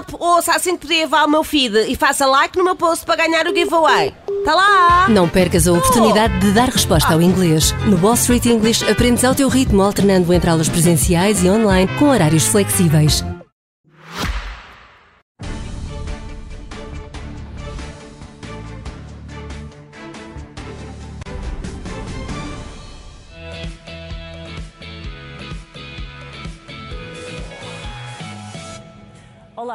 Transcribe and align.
help, 0.00 0.20
ouça 0.20 0.52
assim 0.52 0.76
que 0.76 0.86
podia 0.86 1.02
levar 1.04 1.26
o 1.26 1.30
meu 1.30 1.44
feed 1.44 1.76
e 1.88 1.94
faça 1.94 2.26
like 2.26 2.56
no 2.56 2.64
meu 2.64 2.76
post 2.76 3.04
para 3.04 3.16
ganhar 3.16 3.46
o 3.46 3.54
giveaway. 3.54 4.14
Tá 4.44 4.54
lá! 4.54 5.08
Não 5.08 5.28
percas 5.28 5.68
a 5.68 5.72
oportunidade 5.72 6.38
de 6.40 6.52
dar 6.52 6.68
resposta 6.68 7.12
ao 7.12 7.20
inglês. 7.20 7.72
No 7.86 7.98
Wall 8.02 8.14
Street 8.14 8.46
English 8.46 8.88
aprendes 8.90 9.24
ao 9.24 9.34
teu 9.34 9.48
ritmo, 9.48 9.82
alternando 9.82 10.32
entre 10.32 10.48
aulas 10.48 10.68
presenciais 10.68 11.44
e 11.44 11.48
online 11.48 11.90
com 11.98 12.08
horários 12.08 12.46
flexíveis. 12.46 13.22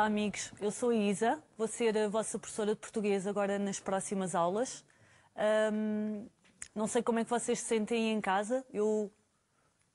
Olá, 0.06 0.12
amigos. 0.14 0.52
Eu 0.62 0.70
sou 0.70 0.92
a 0.92 0.96
Isa. 0.96 1.42
Vou 1.57 1.68
ser 1.68 1.98
a 1.98 2.07
vossa 2.07 2.38
professora 2.38 2.75
de 2.75 2.79
português 2.79 3.25
agora 3.25 3.57
nas 3.57 3.79
próximas 3.79 4.36
aulas. 4.36 4.86
Ahm, 5.36 6.28
não 6.75 6.86
sei 6.86 7.02
como 7.02 7.18
é 7.18 7.24
que 7.24 7.29
vocês 7.32 7.57
se 7.57 7.66
sentem 7.66 8.12
em 8.12 8.21
casa. 8.21 8.64
Eu, 8.71 9.12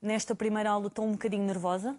nesta 0.01 0.35
primeira 0.35 0.69
aula, 0.71 0.87
estou 0.87 1.05
um 1.05 1.13
bocadinho 1.13 1.45
nervosa. 1.45 1.95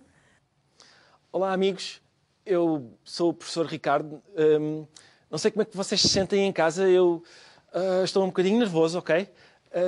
Olá, 1.32 1.54
amigos. 1.54 2.02
Eu 2.44 2.92
sou 3.02 3.30
o 3.30 3.32
professor 3.32 3.64
Ricardo. 3.64 4.22
Hum, 4.60 4.86
não 5.30 5.38
sei 5.38 5.50
como 5.50 5.62
é 5.62 5.64
que 5.64 5.74
vocês 5.74 5.98
se 6.02 6.10
sentem 6.10 6.46
em 6.46 6.52
casa. 6.52 6.86
Eu 6.86 7.24
ah, 7.72 8.04
estou 8.04 8.22
um 8.24 8.26
bocadinho 8.26 8.58
nervoso, 8.58 8.98
ok? 8.98 9.26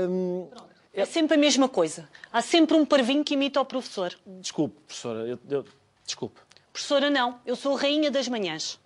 Hum, 0.09 0.48
É 0.95 1.05
sempre 1.05 1.34
a 1.34 1.39
mesma 1.39 1.69
coisa. 1.69 2.09
Há 2.33 2.41
sempre 2.41 2.75
um 2.75 2.87
parvinho 2.87 3.23
que 3.23 3.34
imita 3.34 3.61
o 3.61 3.67
professor. 3.67 4.19
desculpe, 4.41 4.81
professora. 4.81 5.29
Eu, 5.29 5.39
eu- 5.51 5.65
desculpe. 6.06 6.41
Professora, 6.74 7.09
não. 7.09 7.37
Eu 7.46 7.55
sou 7.55 7.77
a 7.77 7.80
rainha 7.80 8.10
das 8.10 8.27
manhãs. 8.27 8.80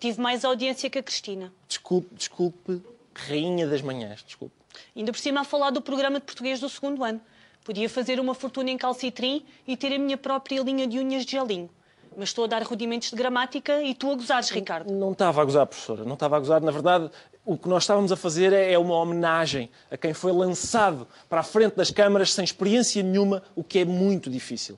Tive 0.00 0.18
mais 0.18 0.46
audiência 0.46 0.88
que 0.88 0.98
a 0.98 1.02
Cristina. 1.02 1.52
Desculpe, 1.68 2.08
desculpe. 2.14 2.80
Rainha 3.14 3.66
das 3.66 3.82
manhãs, 3.82 4.24
desculpe. 4.24 4.54
Ainda 4.96 5.12
por 5.12 5.18
cima 5.18 5.42
a 5.42 5.44
falar 5.44 5.68
do 5.68 5.82
programa 5.82 6.18
de 6.18 6.24
português 6.24 6.58
do 6.58 6.70
segundo 6.70 7.04
ano. 7.04 7.20
Podia 7.62 7.86
fazer 7.86 8.18
uma 8.18 8.34
fortuna 8.34 8.70
em 8.70 8.78
calcitrim 8.78 9.44
e 9.66 9.76
ter 9.76 9.94
a 9.94 9.98
minha 9.98 10.16
própria 10.16 10.62
linha 10.62 10.86
de 10.86 10.98
unhas 10.98 11.26
de 11.26 11.32
gelinho. 11.32 11.68
Mas 12.16 12.30
estou 12.30 12.44
a 12.44 12.48
dar 12.48 12.62
rudimentos 12.62 13.10
de 13.10 13.16
gramática 13.16 13.82
e 13.82 13.94
tu 13.94 14.10
a 14.10 14.14
gozares, 14.14 14.48
Ricardo. 14.48 14.90
Não 14.90 15.12
estava 15.12 15.42
a 15.42 15.44
gozar, 15.44 15.66
professora. 15.66 16.02
Não 16.02 16.14
estava 16.14 16.38
a 16.38 16.40
gozar. 16.40 16.62
Na 16.62 16.72
verdade, 16.72 17.10
o 17.44 17.58
que 17.58 17.68
nós 17.68 17.82
estávamos 17.82 18.10
a 18.10 18.16
fazer 18.16 18.54
é 18.54 18.72
é 18.72 18.78
uma 18.78 18.94
homenagem 18.94 19.68
a 19.90 19.98
quem 19.98 20.14
foi 20.14 20.32
lançado 20.32 21.06
para 21.28 21.40
a 21.40 21.44
frente 21.44 21.76
das 21.76 21.90
câmaras 21.90 22.32
sem 22.32 22.42
experiência 22.42 23.02
nenhuma, 23.02 23.42
o 23.54 23.62
que 23.62 23.80
é 23.80 23.84
muito 23.84 24.30
difícil. 24.30 24.76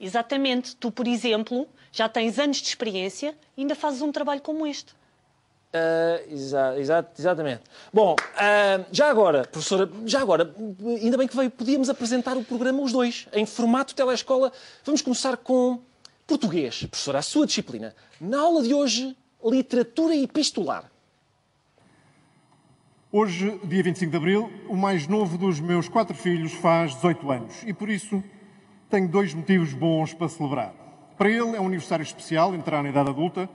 Exatamente. 0.00 0.74
Tu, 0.76 0.90
por 0.90 1.06
exemplo, 1.06 1.68
já 1.92 2.08
tens 2.08 2.38
anos 2.38 2.56
de 2.56 2.68
experiência 2.68 3.36
e 3.56 3.60
ainda 3.60 3.74
fazes 3.74 4.00
um 4.00 4.10
trabalho 4.10 4.40
como 4.40 4.66
este. 4.66 4.94
Ah, 5.72 6.20
exa- 6.28 6.78
exa- 6.80 7.06
exatamente. 7.16 7.62
Bom, 7.92 8.16
ah, 8.36 8.84
já 8.90 9.08
agora, 9.10 9.42
professora, 9.46 9.88
já 10.06 10.20
agora, 10.20 10.52
ainda 11.00 11.16
bem 11.18 11.28
que 11.28 11.36
veio, 11.36 11.50
podíamos 11.50 11.88
apresentar 11.90 12.36
o 12.36 12.42
programa 12.42 12.80
os 12.82 12.90
dois, 12.92 13.28
em 13.32 13.44
formato 13.46 13.94
telescola. 13.94 14.50
Vamos 14.84 15.02
começar 15.02 15.36
com 15.36 15.80
português, 16.26 16.84
professora, 16.86 17.18
a 17.18 17.22
sua 17.22 17.46
disciplina. 17.46 17.94
Na 18.20 18.40
aula 18.40 18.62
de 18.62 18.72
hoje, 18.74 19.16
literatura 19.44 20.16
epistolar. 20.16 20.90
Hoje, 23.12 23.58
dia 23.64 23.82
25 23.82 24.10
de 24.10 24.16
abril, 24.16 24.52
o 24.68 24.76
mais 24.76 25.08
novo 25.08 25.36
dos 25.36 25.58
meus 25.58 25.88
quatro 25.88 26.14
filhos 26.14 26.52
faz 26.52 26.94
18 26.94 27.30
anos 27.30 27.54
e 27.66 27.72
por 27.72 27.88
isso 27.90 28.22
tenho 28.90 29.08
dois 29.08 29.32
motivos 29.32 29.72
bons 29.72 30.12
para 30.12 30.28
celebrar. 30.28 30.74
Para 31.16 31.30
ele 31.30 31.56
é 31.56 31.60
um 31.60 31.66
aniversário 31.66 32.02
especial, 32.02 32.54
entrar 32.54 32.82
na 32.82 32.88
idade 32.88 33.08
adulta, 33.08 33.48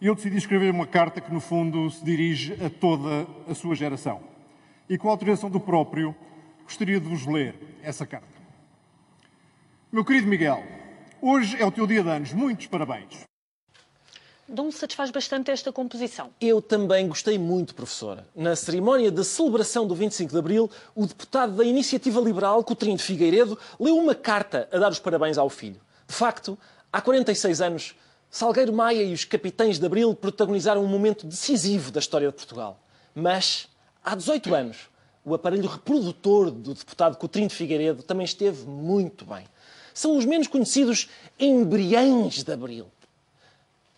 e 0.00 0.06
eu 0.06 0.14
decidi 0.14 0.36
escrever 0.36 0.70
uma 0.70 0.86
carta 0.86 1.20
que, 1.20 1.32
no 1.32 1.40
fundo, 1.40 1.90
se 1.90 2.04
dirige 2.04 2.54
a 2.64 2.70
toda 2.70 3.26
a 3.48 3.54
sua 3.54 3.74
geração. 3.74 4.20
E 4.88 4.96
com 4.96 5.08
a 5.08 5.10
autorização 5.12 5.50
do 5.50 5.60
próprio, 5.60 6.14
gostaria 6.64 6.98
de 6.98 7.06
vos 7.06 7.26
ler 7.26 7.54
essa 7.82 8.06
carta. 8.06 8.26
Meu 9.92 10.04
querido 10.04 10.26
Miguel, 10.26 10.62
hoje 11.20 11.60
é 11.60 11.66
o 11.66 11.70
teu 11.70 11.86
dia 11.86 12.02
de 12.02 12.08
anos. 12.08 12.32
Muitos 12.32 12.66
parabéns. 12.66 13.31
Não 14.48 14.66
me 14.66 14.72
satisfaz 14.72 15.10
bastante 15.10 15.50
esta 15.50 15.72
composição. 15.72 16.30
Eu 16.40 16.60
também 16.60 17.08
gostei 17.08 17.38
muito, 17.38 17.74
professora. 17.74 18.26
Na 18.34 18.56
cerimónia 18.56 19.10
de 19.10 19.24
celebração 19.24 19.86
do 19.86 19.94
25 19.94 20.32
de 20.32 20.38
Abril, 20.38 20.70
o 20.94 21.06
deputado 21.06 21.54
da 21.54 21.64
Iniciativa 21.64 22.20
Liberal, 22.20 22.62
Coutinho 22.64 22.96
de 22.96 23.02
Figueiredo, 23.02 23.56
leu 23.78 23.96
uma 23.96 24.14
carta 24.14 24.68
a 24.72 24.78
dar 24.78 24.90
os 24.90 24.98
parabéns 24.98 25.38
ao 25.38 25.48
filho. 25.48 25.80
De 26.08 26.14
facto, 26.14 26.58
há 26.92 27.00
46 27.00 27.60
anos, 27.60 27.94
Salgueiro 28.28 28.72
Maia 28.72 29.02
e 29.02 29.12
os 29.12 29.24
capitães 29.24 29.78
de 29.78 29.86
Abril 29.86 30.14
protagonizaram 30.14 30.82
um 30.82 30.88
momento 30.88 31.26
decisivo 31.26 31.92
da 31.92 32.00
história 32.00 32.28
de 32.28 32.34
Portugal. 32.34 32.80
Mas, 33.14 33.68
há 34.04 34.14
18 34.14 34.54
anos, 34.54 34.88
o 35.24 35.34
aparelho 35.34 35.68
reprodutor 35.68 36.50
do 36.50 36.74
deputado 36.74 37.16
Coutinho 37.16 37.46
de 37.46 37.54
Figueiredo 37.54 38.02
também 38.02 38.24
esteve 38.24 38.66
muito 38.66 39.24
bem. 39.24 39.44
São 39.94 40.16
os 40.16 40.24
menos 40.24 40.48
conhecidos 40.48 41.08
embriões 41.38 42.42
de 42.42 42.52
Abril. 42.52 42.90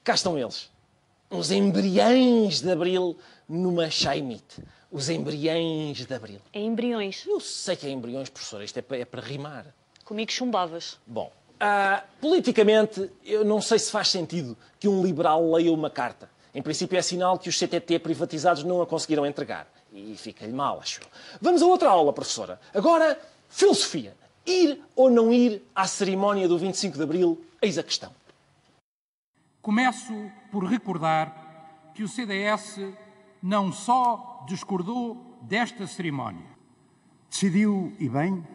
Cá 0.04 0.12
estão 0.14 0.38
eles. 0.38 0.70
Os 1.30 1.50
embriões 1.50 2.60
de 2.60 2.70
Abril 2.70 3.16
numa 3.48 3.88
Chaimite. 3.88 4.62
Os 4.92 5.08
embriões 5.08 6.04
de 6.04 6.14
Abril. 6.14 6.40
É 6.52 6.60
embriões. 6.60 7.24
Eu 7.26 7.40
sei 7.40 7.74
que 7.74 7.86
é 7.86 7.90
embriões, 7.90 8.28
professora. 8.28 8.62
Isto 8.62 8.80
é 8.80 8.82
para, 8.82 8.98
é 8.98 9.04
para 9.06 9.22
rimar. 9.22 9.66
Comigo 10.04 10.30
chumbavas. 10.30 10.98
Bom, 11.06 11.32
ah, 11.58 12.04
politicamente, 12.20 13.10
eu 13.24 13.46
não 13.46 13.62
sei 13.62 13.78
se 13.78 13.90
faz 13.90 14.08
sentido 14.08 14.54
que 14.78 14.86
um 14.86 15.02
liberal 15.02 15.50
leia 15.52 15.72
uma 15.72 15.88
carta. 15.88 16.28
Em 16.54 16.60
princípio, 16.60 16.98
é 16.98 17.02
sinal 17.02 17.38
que 17.38 17.48
os 17.48 17.58
CTT 17.58 17.98
privatizados 18.00 18.62
não 18.62 18.82
a 18.82 18.86
conseguiram 18.86 19.24
entregar. 19.24 19.66
E 19.90 20.14
fica-lhe 20.18 20.52
mal, 20.52 20.80
acho 20.80 21.00
eu. 21.00 21.06
Vamos 21.40 21.62
a 21.62 21.66
outra 21.66 21.88
aula, 21.88 22.12
professora. 22.12 22.60
Agora, 22.74 23.18
filosofia. 23.48 24.14
Ir 24.46 24.82
ou 24.94 25.08
não 25.08 25.32
ir 25.32 25.62
à 25.74 25.86
cerimónia 25.86 26.46
do 26.46 26.58
25 26.58 26.98
de 26.98 27.02
Abril? 27.02 27.42
Eis 27.62 27.78
a 27.78 27.82
questão. 27.82 28.12
Começo 29.64 30.12
por 30.52 30.62
recordar 30.66 31.90
que 31.94 32.02
o 32.02 32.08
CDS 32.08 32.80
não 33.42 33.72
só 33.72 34.44
discordou 34.46 35.38
desta 35.40 35.86
cerimónia, 35.86 36.44
Decidiu, 37.30 37.90
e 37.98 38.06
bem, 38.06 38.46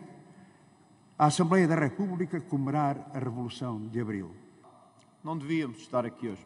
a 1.18 1.26
Assembleia 1.26 1.68
da 1.68 1.74
República 1.74 2.40
comemorar 2.40 3.10
a 3.12 3.18
Revolução 3.18 3.88
de 3.88 4.00
Abril. 4.00 4.30
Não 5.24 5.36
devíamos 5.36 5.80
estar 5.80 6.06
aqui 6.06 6.28
hoje. 6.28 6.46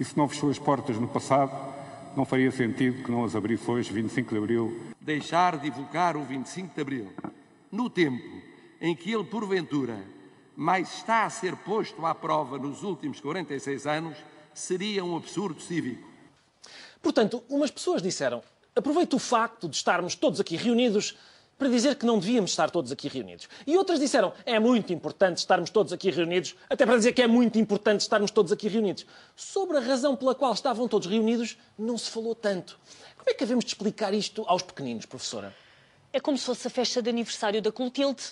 E 0.00 0.04
se 0.04 0.18
não 0.18 0.28
fechou 0.28 0.50
as 0.50 0.58
portas 0.58 0.98
no 0.98 1.06
passado, 1.06 1.52
não 2.16 2.24
faria 2.24 2.50
sentido 2.50 3.04
que 3.04 3.12
não 3.12 3.22
as 3.22 3.36
abrisse 3.36 3.70
hoje, 3.70 3.92
25 3.92 4.30
de 4.30 4.38
Abril. 4.38 4.80
deixar 5.00 5.56
de 5.56 5.68
evocar 5.68 6.16
o 6.16 6.24
25 6.24 6.74
de 6.74 6.80
Abril, 6.80 7.12
no 7.70 7.88
tempo 7.88 8.42
em 8.80 8.96
que 8.96 9.12
ele, 9.12 9.22
porventura, 9.22 10.04
mais 10.56 10.94
está 10.94 11.24
a 11.24 11.30
ser 11.30 11.56
posto 11.56 12.04
à 12.04 12.14
prova 12.14 12.58
nos 12.58 12.82
últimos 12.82 13.20
46 13.20 13.86
anos, 13.86 14.18
seria 14.52 15.04
um 15.04 15.16
absurdo 15.16 15.60
cívico. 15.60 16.08
Portanto, 17.02 17.42
umas 17.48 17.70
pessoas 17.70 18.00
disseram: 18.00 18.42
aproveito 18.74 19.14
o 19.14 19.18
facto 19.18 19.68
de 19.68 19.76
estarmos 19.76 20.14
todos 20.14 20.40
aqui 20.40 20.56
reunidos 20.56 21.16
para 21.58 21.68
dizer 21.68 21.96
que 21.96 22.06
não 22.06 22.18
devíamos 22.18 22.50
estar 22.50 22.70
todos 22.70 22.90
aqui 22.90 23.08
reunidos. 23.08 23.48
E 23.66 23.76
outras 23.76 24.00
disseram: 24.00 24.32
é 24.44 24.58
muito 24.58 24.92
importante 24.92 25.38
estarmos 25.38 25.70
todos 25.70 25.92
aqui 25.92 26.10
reunidos, 26.10 26.54
até 26.68 26.84
para 26.86 26.96
dizer 26.96 27.12
que 27.12 27.22
é 27.22 27.26
muito 27.26 27.58
importante 27.58 28.00
estarmos 28.00 28.30
todos 28.30 28.52
aqui 28.52 28.68
reunidos. 28.68 29.06
Sobre 29.36 29.76
a 29.76 29.80
razão 29.80 30.16
pela 30.16 30.34
qual 30.34 30.52
estavam 30.52 30.88
todos 30.88 31.08
reunidos, 31.08 31.56
não 31.78 31.98
se 31.98 32.10
falou 32.10 32.34
tanto. 32.34 32.78
Como 33.16 33.30
é 33.30 33.34
que 33.34 33.44
havemos 33.44 33.64
de 33.64 33.70
explicar 33.70 34.12
isto 34.14 34.44
aos 34.46 34.62
pequeninos, 34.62 35.06
professora? 35.06 35.54
É 36.12 36.20
como 36.20 36.38
se 36.38 36.44
fosse 36.44 36.66
a 36.66 36.70
festa 36.70 37.02
de 37.02 37.10
aniversário 37.10 37.60
da 37.60 37.72
Clotilde. 37.72 38.22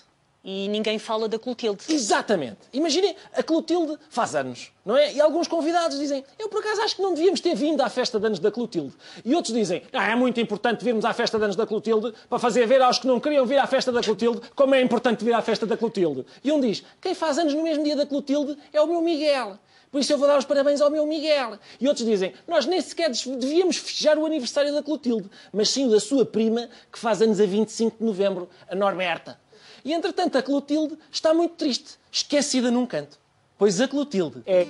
E 0.44 0.66
ninguém 0.68 0.98
fala 0.98 1.28
da 1.28 1.38
Clotilde. 1.38 1.84
Exatamente. 1.88 2.58
Imaginem, 2.72 3.14
a 3.32 3.42
Clotilde 3.44 3.96
faz 4.10 4.34
anos, 4.34 4.72
não 4.84 4.96
é? 4.96 5.12
E 5.14 5.20
alguns 5.20 5.46
convidados 5.46 5.98
dizem, 5.98 6.24
eu 6.36 6.48
por 6.48 6.58
acaso 6.60 6.80
acho 6.82 6.96
que 6.96 7.02
não 7.02 7.14
devíamos 7.14 7.40
ter 7.40 7.54
vindo 7.54 7.80
à 7.80 7.88
festa 7.88 8.18
de 8.18 8.26
anos 8.26 8.40
da 8.40 8.50
Clotilde. 8.50 8.92
E 9.24 9.34
outros 9.36 9.54
dizem, 9.54 9.82
ah, 9.92 10.10
é 10.10 10.16
muito 10.16 10.40
importante 10.40 10.84
virmos 10.84 11.04
à 11.04 11.12
festa 11.12 11.38
de 11.38 11.44
anos 11.44 11.54
da 11.54 11.64
Clotilde 11.64 12.12
para 12.28 12.40
fazer 12.40 12.66
ver 12.66 12.82
aos 12.82 12.98
que 12.98 13.06
não 13.06 13.20
queriam 13.20 13.46
vir 13.46 13.58
à 13.58 13.66
festa 13.68 13.92
da 13.92 14.00
Clotilde 14.00 14.40
como 14.56 14.74
é 14.74 14.80
importante 14.80 15.24
vir 15.24 15.32
à 15.32 15.42
festa 15.42 15.64
da 15.64 15.76
Clotilde. 15.76 16.26
E 16.42 16.50
um 16.50 16.60
diz, 16.60 16.82
quem 17.00 17.14
faz 17.14 17.38
anos 17.38 17.54
no 17.54 17.62
mesmo 17.62 17.84
dia 17.84 17.94
da 17.94 18.04
Clotilde 18.04 18.58
é 18.72 18.80
o 18.80 18.86
meu 18.88 19.00
Miguel. 19.00 19.58
Por 19.92 20.00
isso 20.00 20.10
eu 20.10 20.16
vou 20.16 20.26
dar 20.26 20.38
os 20.38 20.46
parabéns 20.46 20.80
ao 20.80 20.90
meu 20.90 21.06
Miguel. 21.06 21.58
E 21.78 21.86
outros 21.86 22.06
dizem, 22.06 22.32
nós 22.48 22.64
nem 22.64 22.80
sequer 22.80 23.10
devíamos 23.10 23.76
festejar 23.76 24.18
o 24.18 24.24
aniversário 24.24 24.72
da 24.72 24.82
Clotilde, 24.82 25.30
mas 25.52 25.68
sim 25.68 25.86
o 25.86 25.90
da 25.90 26.00
sua 26.00 26.24
prima, 26.24 26.68
que 26.90 26.98
faz 26.98 27.20
anos 27.20 27.38
a 27.38 27.44
25 27.44 27.98
de 27.98 28.04
novembro, 28.04 28.48
a 28.68 28.74
Norberta. 28.74 29.38
E 29.84 29.92
entretanto 29.92 30.36
a 30.38 30.42
Clotilde 30.42 30.96
está 31.10 31.34
muito 31.34 31.54
triste, 31.56 31.98
esquecida 32.10 32.70
num 32.70 32.86
canto. 32.86 33.18
Pois 33.58 33.80
a 33.80 33.88
Clotilde 33.88 34.42
é 34.46 34.66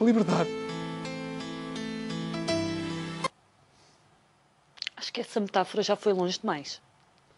liberdade. 0.00 0.50
Acho 4.96 5.12
que 5.12 5.20
essa 5.20 5.40
metáfora 5.40 5.82
já 5.82 5.96
foi 5.96 6.12
longe 6.12 6.38
demais. 6.38 6.80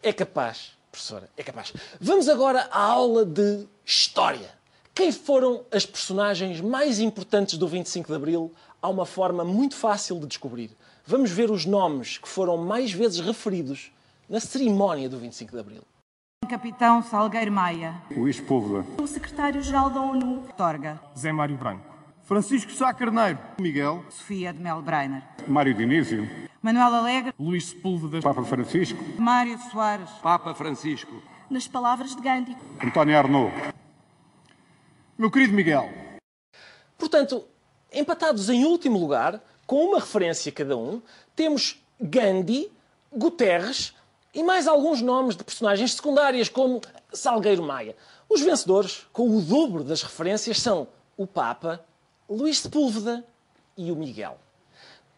É 0.01 0.13
capaz, 0.13 0.71
professora, 0.91 1.29
é 1.35 1.43
capaz. 1.43 1.73
Vamos 1.99 2.29
agora 2.29 2.67
à 2.71 2.81
aula 2.81 3.25
de 3.25 3.67
História. 3.85 4.55
Quem 4.93 5.11
foram 5.11 5.63
as 5.71 5.85
personagens 5.85 6.59
mais 6.59 6.99
importantes 6.99 7.57
do 7.57 7.67
25 7.67 8.07
de 8.07 8.15
Abril 8.15 8.53
há 8.81 8.89
uma 8.89 9.05
forma 9.05 9.43
muito 9.43 9.75
fácil 9.75 10.19
de 10.19 10.27
descobrir. 10.27 10.71
Vamos 11.05 11.29
ver 11.29 11.51
os 11.51 11.65
nomes 11.65 12.17
que 12.17 12.27
foram 12.27 12.57
mais 12.57 12.91
vezes 12.91 13.19
referidos 13.19 13.91
na 14.27 14.39
cerimónia 14.39 15.07
do 15.07 15.17
25 15.17 15.51
de 15.51 15.59
Abril. 15.59 15.83
Capitão 16.47 17.03
Salgueiro 17.03 17.51
Maia. 17.51 17.95
Luís 18.15 18.39
Púlveda. 18.39 18.85
O 19.01 19.05
secretário-geral 19.05 19.89
da 19.89 19.99
ONU. 19.99 20.45
Torga. 20.55 20.97
Zé 21.17 21.31
Mário 21.33 21.57
Branco. 21.57 21.83
Francisco 22.23 22.71
Sá 22.71 22.93
Carneiro. 22.93 23.37
Miguel. 23.59 24.05
Sofia 24.09 24.53
de 24.53 24.59
Mel 24.59 24.81
Breiner. 24.81 25.23
Mário 25.45 25.73
Dinísio. 25.73 26.29
Manuel 26.61 26.93
Alegre. 26.95 27.33
Luís 27.37 27.65
Sepúlveda. 27.65 28.21
Papa 28.21 28.43
Francisco. 28.43 29.03
Mário 29.19 29.57
Soares. 29.57 30.09
Papa 30.21 30.53
Francisco. 30.53 31.21
Nas 31.49 31.67
palavras 31.67 32.15
de 32.15 32.21
Gandhi. 32.21 32.55
António 32.81 33.17
Arnaud. 33.17 33.51
Meu 35.17 35.29
querido 35.29 35.53
Miguel. 35.53 35.89
Portanto, 36.97 37.45
empatados 37.91 38.47
em 38.49 38.63
último 38.63 38.97
lugar, 38.97 39.41
com 39.65 39.83
uma 39.83 39.99
referência 39.99 40.51
cada 40.51 40.77
um, 40.77 41.01
temos 41.35 41.83
Gandhi, 41.99 42.71
Guterres 43.11 43.96
e 44.37 44.43
mais 44.43 44.67
alguns 44.67 45.01
nomes 45.01 45.35
de 45.35 45.43
personagens 45.43 45.95
secundárias, 45.95 46.47
como 46.47 46.79
Salgueiro 47.11 47.63
Maia. 47.63 47.95
Os 48.29 48.39
vencedores, 48.39 49.07
com 49.11 49.35
o 49.35 49.41
dobro 49.41 49.83
das 49.83 50.03
referências, 50.03 50.61
são 50.61 50.87
o 51.17 51.25
Papa, 51.25 51.83
Luís 52.29 52.59
Sepúlveda 52.59 53.25
e 53.75 53.91
o 53.91 53.95
Miguel. 53.95 54.37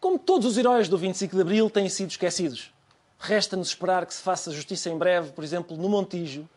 Como 0.00 0.18
todos 0.18 0.46
os 0.46 0.56
heróis 0.56 0.88
do 0.88 0.96
25 0.96 1.36
de 1.36 1.42
Abril 1.42 1.68
têm 1.68 1.86
sido 1.90 2.08
esquecidos, 2.08 2.72
resta-nos 3.18 3.68
esperar 3.68 4.06
que 4.06 4.14
se 4.14 4.22
faça 4.22 4.50
justiça 4.52 4.88
em 4.88 4.96
breve, 4.96 5.32
por 5.32 5.44
exemplo, 5.44 5.76
no 5.76 5.90
Montijo, 5.90 6.48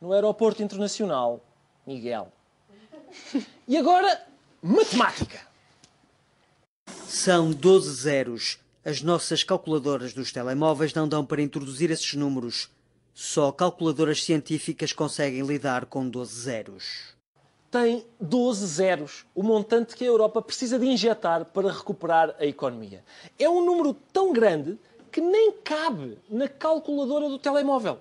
no 0.00 0.12
Aeroporto 0.12 0.62
Internacional 0.62 1.40
Miguel. 1.84 2.32
E 3.66 3.76
agora, 3.76 4.24
matemática. 4.62 5.40
São 7.08 7.50
12 7.50 7.92
zeros. 7.94 8.61
As 8.84 9.00
nossas 9.00 9.44
calculadoras 9.44 10.12
dos 10.12 10.32
telemóveis 10.32 10.92
não 10.92 11.06
dão 11.06 11.24
para 11.24 11.40
introduzir 11.40 11.92
esses 11.92 12.14
números. 12.14 12.68
Só 13.14 13.52
calculadoras 13.52 14.24
científicas 14.24 14.92
conseguem 14.92 15.46
lidar 15.46 15.86
com 15.86 16.08
12 16.08 16.40
zeros. 16.40 17.14
Tem 17.70 18.04
12 18.20 18.66
zeros, 18.66 19.24
o 19.36 19.42
montante 19.44 19.94
que 19.94 20.02
a 20.02 20.08
Europa 20.08 20.42
precisa 20.42 20.80
de 20.80 20.86
injetar 20.86 21.44
para 21.44 21.70
recuperar 21.70 22.34
a 22.40 22.44
economia. 22.44 23.04
É 23.38 23.48
um 23.48 23.64
número 23.64 23.94
tão 24.12 24.32
grande 24.32 24.76
que 25.12 25.20
nem 25.20 25.52
cabe 25.52 26.18
na 26.28 26.48
calculadora 26.48 27.28
do 27.28 27.38
telemóvel. 27.38 28.00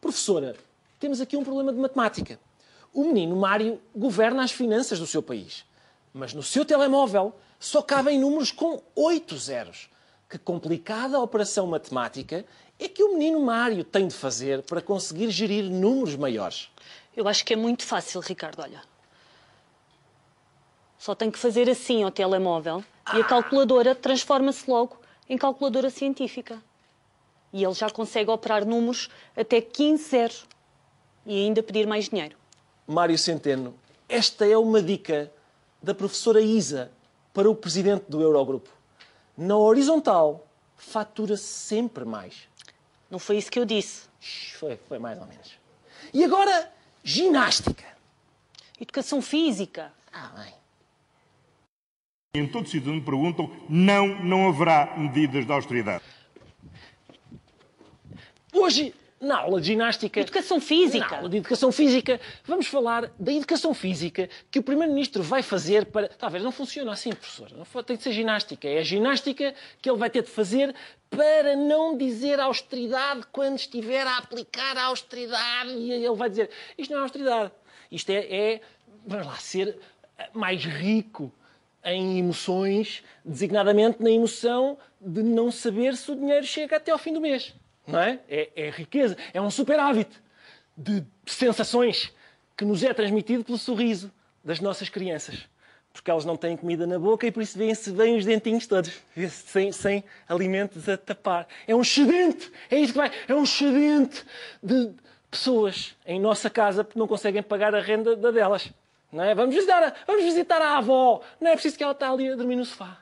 Professora, 0.00 0.54
temos 1.00 1.20
aqui 1.20 1.36
um 1.36 1.42
problema 1.42 1.72
de 1.72 1.80
matemática. 1.80 2.38
O 2.94 3.02
menino 3.02 3.34
Mário 3.34 3.80
governa 3.92 4.44
as 4.44 4.52
finanças 4.52 5.00
do 5.00 5.08
seu 5.08 5.24
país, 5.24 5.64
mas 6.14 6.32
no 6.32 6.42
seu 6.42 6.64
telemóvel 6.64 7.34
só 7.58 7.82
cabem 7.82 8.20
números 8.20 8.52
com 8.52 8.80
8 8.94 9.36
zeros. 9.36 9.90
Que 10.30 10.38
complicada 10.38 11.18
operação 11.18 11.66
matemática 11.66 12.44
é 12.78 12.88
que 12.88 13.02
o 13.02 13.14
menino 13.14 13.40
Mário 13.40 13.82
tem 13.82 14.06
de 14.06 14.14
fazer 14.14 14.62
para 14.62 14.80
conseguir 14.80 15.28
gerir 15.28 15.64
números 15.64 16.14
maiores? 16.14 16.70
Eu 17.16 17.26
acho 17.26 17.44
que 17.44 17.54
é 17.54 17.56
muito 17.56 17.84
fácil, 17.84 18.20
Ricardo, 18.20 18.62
olha. 18.62 18.80
Só 20.96 21.16
tem 21.16 21.32
que 21.32 21.38
fazer 21.38 21.68
assim 21.68 22.04
ao 22.04 22.12
telemóvel 22.12 22.84
e 23.12 23.20
a 23.20 23.24
calculadora 23.24 23.92
transforma-se 23.92 24.70
logo 24.70 25.00
em 25.28 25.36
calculadora 25.36 25.90
científica. 25.90 26.62
E 27.52 27.64
ele 27.64 27.74
já 27.74 27.90
consegue 27.90 28.30
operar 28.30 28.64
números 28.64 29.10
até 29.36 29.60
15 29.60 30.04
zeros 30.04 30.46
e 31.26 31.44
ainda 31.44 31.60
pedir 31.60 31.88
mais 31.88 32.08
dinheiro. 32.08 32.36
Mário 32.86 33.18
Centeno, 33.18 33.74
esta 34.08 34.46
é 34.46 34.56
uma 34.56 34.80
dica 34.80 35.32
da 35.82 35.92
professora 35.92 36.40
Isa 36.40 36.92
para 37.34 37.50
o 37.50 37.54
presidente 37.56 38.04
do 38.08 38.22
Eurogrupo. 38.22 38.79
Na 39.40 39.56
horizontal, 39.56 40.46
fatura-se 40.76 41.44
sempre 41.44 42.04
mais. 42.04 42.46
Não 43.10 43.18
foi 43.18 43.38
isso 43.38 43.50
que 43.50 43.58
eu 43.58 43.64
disse. 43.64 44.06
Foi, 44.58 44.78
foi 44.86 44.98
mais 44.98 45.18
ou 45.18 45.26
menos. 45.26 45.58
E 46.12 46.22
agora, 46.22 46.70
ginástica. 47.02 47.86
Educação 48.78 49.22
física. 49.22 49.94
Ah, 50.12 50.30
bem. 50.36 50.52
Em 52.34 52.46
todo 52.46 52.68
cidadão 52.68 53.00
perguntam, 53.00 53.50
não, 53.66 54.22
não 54.22 54.46
haverá 54.46 54.94
medidas 54.98 55.46
de 55.46 55.52
austeridade. 55.52 56.04
Hoje, 58.52 58.94
na 59.20 59.38
aula 59.38 59.60
de 59.60 59.66
ginástica. 59.66 60.20
Educação 60.20 60.60
física. 60.60 61.10
Na 61.10 61.16
aula 61.18 61.28
de 61.28 61.36
educação 61.36 61.70
física, 61.70 62.18
vamos 62.44 62.66
falar 62.66 63.12
da 63.18 63.32
educação 63.32 63.74
física 63.74 64.30
que 64.50 64.58
o 64.58 64.62
Primeiro-Ministro 64.62 65.22
vai 65.22 65.42
fazer 65.42 65.86
para. 65.86 66.08
Ver, 66.30 66.40
não 66.40 66.50
funciona 66.50 66.92
assim, 66.92 67.10
professora. 67.10 67.54
Não 67.54 67.82
tem 67.82 67.96
de 67.96 68.02
ser 68.02 68.12
ginástica. 68.12 68.66
É 68.66 68.78
a 68.78 68.82
ginástica 68.82 69.54
que 69.82 69.90
ele 69.90 69.98
vai 69.98 70.08
ter 70.08 70.22
de 70.22 70.30
fazer 70.30 70.74
para 71.10 71.54
não 71.54 71.96
dizer 71.96 72.40
austeridade 72.40 73.26
quando 73.30 73.56
estiver 73.56 74.06
a 74.06 74.16
aplicar 74.16 74.76
a 74.78 74.84
austeridade. 74.84 75.70
E 75.70 75.92
ele 75.92 76.16
vai 76.16 76.30
dizer: 76.30 76.48
isto 76.78 76.90
não 76.90 77.00
é 77.00 77.02
austeridade. 77.02 77.52
Isto 77.92 78.10
é, 78.10 78.18
é 78.18 78.60
vamos 79.06 79.26
lá, 79.26 79.36
ser 79.36 79.78
mais 80.32 80.64
rico 80.64 81.30
em 81.84 82.18
emoções, 82.18 83.02
designadamente 83.24 84.02
na 84.02 84.10
emoção 84.10 84.78
de 85.00 85.22
não 85.22 85.50
saber 85.50 85.96
se 85.96 86.10
o 86.10 86.16
dinheiro 86.16 86.44
chega 86.44 86.76
até 86.76 86.92
ao 86.92 86.98
fim 86.98 87.12
do 87.12 87.20
mês 87.20 87.54
não 87.90 88.00
é? 88.00 88.20
é? 88.28 88.50
É 88.56 88.70
riqueza, 88.70 89.16
é 89.32 89.40
um 89.40 89.50
superávit 89.50 90.10
de 90.76 91.04
sensações 91.26 92.12
que 92.56 92.64
nos 92.64 92.82
é 92.82 92.92
transmitido 92.92 93.44
pelo 93.44 93.58
sorriso 93.58 94.10
das 94.44 94.60
nossas 94.60 94.88
crianças. 94.88 95.48
Porque 95.92 96.10
elas 96.10 96.24
não 96.24 96.36
têm 96.36 96.56
comida 96.56 96.86
na 96.86 96.98
boca 96.98 97.26
e 97.26 97.32
por 97.32 97.42
isso 97.42 97.58
vêem-se 97.58 97.90
bem 97.90 98.16
os 98.16 98.24
dentinhos 98.24 98.66
todos, 98.66 98.92
sem, 99.30 99.72
sem 99.72 100.04
alimentos 100.28 100.88
a 100.88 100.96
tapar. 100.96 101.48
É 101.66 101.74
um 101.74 101.82
excedente, 101.82 102.50
é 102.70 102.78
isso 102.78 102.92
que 102.92 102.98
vai, 102.98 103.10
é 103.26 103.34
um 103.34 103.42
excedente 103.42 104.24
de 104.62 104.92
pessoas 105.30 105.96
em 106.06 106.20
nossa 106.20 106.48
casa 106.48 106.84
porque 106.84 106.98
não 106.98 107.08
conseguem 107.08 107.42
pagar 107.42 107.74
a 107.74 107.80
renda 107.80 108.14
da 108.14 108.30
delas. 108.30 108.70
Não 109.12 109.24
é? 109.24 109.34
vamos, 109.34 109.54
visitar 109.54 109.82
a, 109.82 109.94
vamos 110.06 110.22
visitar 110.22 110.62
a 110.62 110.78
avó, 110.78 111.20
não 111.40 111.50
é 111.50 111.54
preciso 111.54 111.76
que 111.76 111.82
ela 111.82 111.92
está 111.92 112.10
ali 112.10 112.30
a 112.30 112.36
dormir 112.36 112.54
no 112.54 112.64
sofá. 112.64 112.98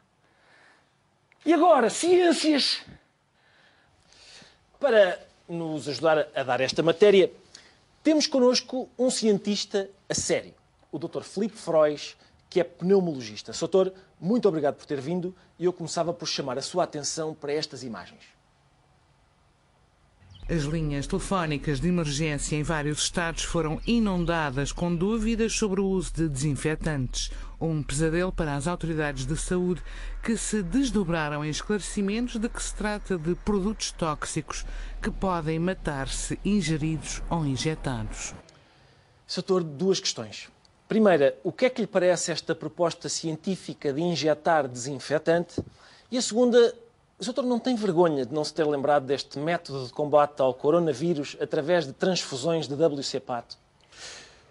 E 1.44 1.52
agora, 1.52 1.90
ciências. 1.90 2.82
Para 4.80 5.18
nos 5.48 5.88
ajudar 5.88 6.28
a 6.34 6.42
dar 6.42 6.60
esta 6.60 6.82
matéria, 6.82 7.32
temos 8.02 8.26
connosco 8.26 8.88
um 8.98 9.10
cientista 9.10 9.90
a 10.08 10.14
sério, 10.14 10.54
o 10.92 10.98
Dr. 10.98 11.22
Filipe 11.22 11.56
Frois, 11.56 12.16
que 12.48 12.60
é 12.60 12.64
pneumologista. 12.64 13.52
Doutor, 13.52 13.92
muito 14.20 14.48
obrigado 14.48 14.76
por 14.76 14.86
ter 14.86 15.00
vindo 15.00 15.34
e 15.58 15.64
eu 15.64 15.72
começava 15.72 16.12
por 16.12 16.26
chamar 16.26 16.58
a 16.58 16.62
sua 16.62 16.84
atenção 16.84 17.34
para 17.34 17.52
estas 17.52 17.82
imagens. 17.82 18.22
As 20.48 20.62
linhas 20.62 21.06
telefónicas 21.06 21.78
de 21.78 21.88
emergência 21.88 22.56
em 22.56 22.62
vários 22.62 23.02
estados 23.02 23.42
foram 23.42 23.78
inundadas 23.86 24.72
com 24.72 24.94
dúvidas 24.94 25.52
sobre 25.52 25.80
o 25.80 25.86
uso 25.86 26.14
de 26.14 26.28
desinfetantes. 26.28 27.30
Um 27.60 27.82
pesadelo 27.82 28.30
para 28.30 28.54
as 28.54 28.68
autoridades 28.68 29.26
de 29.26 29.36
saúde 29.36 29.82
que 30.22 30.36
se 30.36 30.62
desdobraram 30.62 31.44
em 31.44 31.50
esclarecimentos 31.50 32.36
de 32.36 32.48
que 32.48 32.62
se 32.62 32.72
trata 32.72 33.18
de 33.18 33.34
produtos 33.34 33.90
tóxicos 33.90 34.64
que 35.02 35.10
podem 35.10 35.58
matar-se 35.58 36.38
ingeridos 36.44 37.20
ou 37.28 37.44
injetados. 37.44 38.32
Doutor, 39.34 39.64
duas 39.64 39.98
questões. 39.98 40.48
Primeira, 40.88 41.36
o 41.42 41.50
que 41.50 41.66
é 41.66 41.70
que 41.70 41.80
lhe 41.80 41.86
parece 41.86 42.30
esta 42.30 42.54
proposta 42.54 43.08
científica 43.08 43.92
de 43.92 44.00
injetar 44.00 44.68
desinfetante? 44.68 45.60
E 46.10 46.16
a 46.16 46.22
segunda, 46.22 46.74
o 47.18 47.24
doutor 47.24 47.44
não 47.44 47.58
tem 47.58 47.74
vergonha 47.74 48.24
de 48.24 48.32
não 48.32 48.44
se 48.44 48.54
ter 48.54 48.64
lembrado 48.64 49.04
deste 49.04 49.38
método 49.38 49.84
de 49.84 49.92
combate 49.92 50.40
ao 50.40 50.54
coronavírus 50.54 51.36
através 51.40 51.84
de 51.84 51.92
transfusões 51.92 52.68
de 52.68 52.74
WC-Pato? 52.74 53.58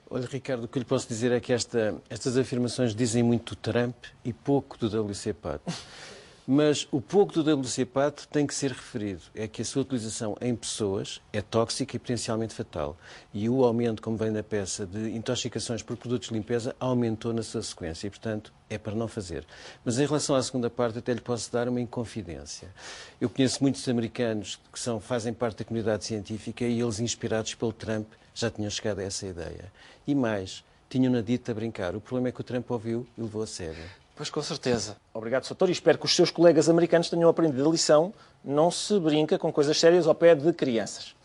Olha, 0.10 0.26
Ricardo, 0.26 0.64
o 0.64 0.68
que 0.70 0.80
lhe 0.80 0.86
posso 0.86 1.06
dizer 1.08 1.34
é 1.34 1.40
que 1.40 1.52
esta, 1.52 1.96
estas 2.10 2.38
afirmações 2.38 2.96
dizem 2.96 3.22
muito 3.22 3.56
do 3.56 3.58
Trump 3.58 3.96
e 4.24 4.32
pouco 4.32 4.78
do 4.78 4.88
WC-Pato. 4.88 5.72
Mas 6.50 6.88
o 6.94 7.02
pouco 7.02 7.34
do 7.34 7.60
WC-Pato 7.60 8.26
tem 8.30 8.48
que 8.48 8.56
ser 8.56 8.72
referido. 8.72 9.22
É 9.36 9.50
que 9.50 9.62
a 9.62 9.66
sua 9.66 9.82
utilização 9.82 10.34
em 10.40 10.56
pessoas 10.56 11.20
é 11.34 11.42
tóxica 11.42 11.94
e 11.94 12.00
potencialmente 12.00 12.54
fatal. 12.54 12.98
E 13.34 13.50
o 13.50 13.66
aumento, 13.66 14.02
como 14.02 14.16
vem 14.16 14.32
na 14.32 14.42
peça, 14.42 14.86
de 14.86 15.10
intoxicações 15.10 15.84
por 15.84 15.98
produtos 15.98 16.30
de 16.30 16.34
limpeza 16.34 16.74
aumentou 16.80 17.34
na 17.34 17.44
sua 17.44 17.62
sequência. 17.62 18.08
E, 18.08 18.10
portanto, 18.10 18.54
é 18.70 18.78
para 18.78 18.96
não 18.96 19.10
fazer. 19.10 19.46
Mas 19.84 20.00
em 20.00 20.06
relação 20.06 20.38
à 20.38 20.42
segunda 20.42 20.70
parte, 20.70 21.00
até 21.00 21.12
lhe 21.12 21.20
posso 21.20 21.52
dar 21.52 21.68
uma 21.68 21.82
inconfidência. 21.82 22.74
Eu 23.20 23.30
conheço 23.30 23.62
muitos 23.62 23.86
americanos 23.90 24.58
que 24.72 24.80
são, 24.80 25.02
fazem 25.02 25.34
parte 25.34 25.58
da 25.58 25.66
comunidade 25.66 26.06
científica 26.06 26.64
e 26.64 26.80
eles, 26.80 27.02
inspirados 27.02 27.56
pelo 27.56 27.74
Trump, 27.74 28.08
já 28.39 28.51
tinham 28.51 28.70
chegado 28.70 29.00
a 29.00 29.03
essa 29.03 29.25
ideia. 29.25 29.72
E 30.06 30.13
mais, 30.13 30.63
tinham-na 30.89 31.22
dito 31.22 31.50
a 31.50 31.53
brincar. 31.53 31.96
O 31.96 32.01
problema 32.01 32.29
é 32.29 32.32
que 32.32 32.41
o 32.41 32.44
Trump 32.44 32.70
ouviu 32.70 33.08
e 33.17 33.22
levou 33.22 33.41
a 33.41 33.48
sério. 33.48 33.84
Pois 34.15 34.29
com 34.29 34.41
certeza. 34.41 34.96
Obrigado, 35.13 35.46
Soutor, 35.46 35.70
e 35.70 35.72
espero 35.72 35.98
que 35.98 36.06
os 36.06 36.15
seus 36.15 36.32
colegas 36.32 36.70
americanos 36.70 37.10
tenham 37.10 37.29
aprendido 37.29 37.67
a 37.67 37.72
lição. 37.72 38.13
Não 38.44 38.72
se 38.72 39.00
brinca 39.00 39.38
com 39.38 39.51
coisas 39.51 39.79
sérias 39.79 40.08
ao 40.08 40.15
pé 40.15 40.34
de 40.34 40.51
crianças. 40.53 41.15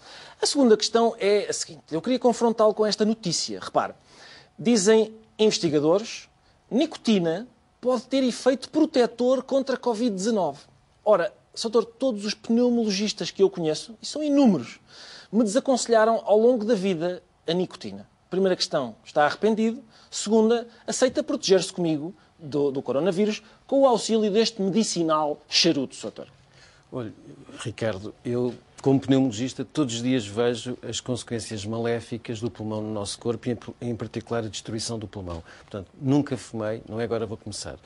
A 0.40 0.46
segunda 0.46 0.76
questão 0.76 1.14
é 1.18 1.46
a 1.48 1.52
seguinte. 1.52 1.84
Eu 1.90 2.02
queria 2.02 2.18
confrontá-lo 2.18 2.74
com 2.74 2.84
esta 2.84 3.04
notícia. 3.04 3.60
Repare, 3.60 3.94
dizem 4.58 5.14
investigadores, 5.38 6.28
nicotina 6.70 7.46
pode 7.80 8.02
ter 8.04 8.22
efeito 8.24 8.68
protetor 8.70 9.42
contra 9.42 9.76
a 9.76 9.78
Covid-19. 9.78 10.56
Ora, 11.04 11.32
Soutor, 11.54 11.84
todos 11.84 12.24
os 12.24 12.34
pneumologistas 12.34 13.30
que 13.30 13.42
eu 13.42 13.50
conheço, 13.50 13.94
e 14.00 14.06
são 14.06 14.22
inúmeros, 14.22 14.80
me 15.32 15.42
desaconselharam 15.42 16.20
ao 16.24 16.38
longo 16.38 16.64
da 16.64 16.74
vida 16.74 17.22
a 17.48 17.52
nicotina. 17.52 18.06
Primeira 18.28 18.54
questão, 18.54 18.94
está 19.04 19.24
arrependido. 19.24 19.82
Segunda, 20.10 20.68
aceita 20.86 21.22
proteger-se 21.22 21.72
comigo 21.72 22.14
do, 22.38 22.70
do, 22.70 22.82
coronavírus 22.82 23.42
com 23.66 23.82
o 23.82 23.86
auxílio 23.86 24.30
deste 24.30 24.60
medicinal 24.60 25.40
charuto, 25.48 25.94
Soutor. 25.94 26.26
Olha, 26.90 27.12
Ricardo, 27.60 28.14
eu 28.24 28.54
como 28.82 28.98
pneumologista, 28.98 29.64
todos 29.64 29.94
os 29.94 30.02
dias 30.02 30.26
vejo 30.26 30.76
as 30.82 31.00
consequências 31.00 31.64
maléficas 31.64 32.40
do 32.40 32.50
pulmão 32.50 32.82
no 32.82 32.92
nosso 32.92 33.16
corpo 33.16 33.48
e, 33.48 33.56
em 33.80 33.94
particular, 33.94 34.44
a 34.44 34.48
destruição 34.48 34.98
do 34.98 35.06
pulmão. 35.06 35.40
Portanto, 35.60 35.86
nunca 36.00 36.36
fumei, 36.36 36.82
não 36.88 37.00
é 37.00 37.04
agora 37.04 37.24
vou 37.24 37.36
começar. 37.36 37.78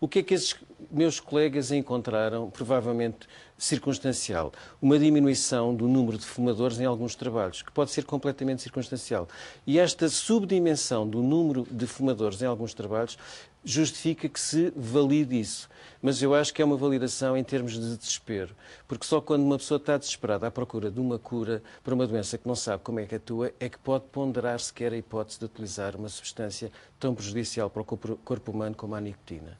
O 0.00 0.06
que 0.06 0.20
é 0.20 0.22
que 0.22 0.32
esses 0.32 0.54
meus 0.92 1.18
colegas 1.18 1.72
encontraram? 1.72 2.50
Provavelmente 2.50 3.26
circunstancial. 3.58 4.52
Uma 4.80 4.96
diminuição 4.96 5.74
do 5.74 5.88
número 5.88 6.18
de 6.18 6.24
fumadores 6.24 6.78
em 6.78 6.84
alguns 6.84 7.16
trabalhos, 7.16 7.60
que 7.60 7.72
pode 7.72 7.90
ser 7.90 8.04
completamente 8.04 8.62
circunstancial. 8.62 9.28
E 9.66 9.78
esta 9.78 10.08
subdimensão 10.08 11.08
do 11.08 11.20
número 11.20 11.66
de 11.68 11.86
fumadores 11.86 12.40
em 12.42 12.46
alguns 12.46 12.74
trabalhos 12.74 13.18
justifica 13.64 14.28
que 14.28 14.38
se 14.38 14.72
valide 14.76 15.38
isso. 15.38 15.68
Mas 16.02 16.20
eu 16.20 16.34
acho 16.34 16.52
que 16.52 16.60
é 16.60 16.64
uma 16.64 16.76
validação 16.76 17.36
em 17.36 17.42
termos 17.42 17.72
de 17.72 17.96
desespero. 17.96 18.54
Porque 18.86 19.06
só 19.06 19.20
quando 19.20 19.42
uma 19.42 19.56
pessoa 19.56 19.78
está 19.78 19.96
desesperada 19.96 20.46
à 20.46 20.50
procura 20.50 20.90
de 20.90 21.00
uma 21.00 21.18
cura 21.18 21.62
para 21.82 21.94
uma 21.94 22.06
doença 22.06 22.36
que 22.36 22.46
não 22.46 22.54
sabe 22.54 22.82
como 22.82 23.00
é 23.00 23.06
que 23.06 23.14
atua, 23.14 23.52
é 23.58 23.68
que 23.68 23.78
pode 23.78 24.04
ponderar 24.12 24.60
sequer 24.60 24.92
a 24.92 24.96
hipótese 24.96 25.38
de 25.38 25.46
utilizar 25.46 25.96
uma 25.96 26.08
substância 26.08 26.70
tão 27.00 27.14
prejudicial 27.14 27.70
para 27.70 27.80
o 27.80 27.84
corpo 27.84 28.52
humano 28.52 28.74
como 28.74 28.94
a 28.94 29.00
nicotina. 29.00 29.58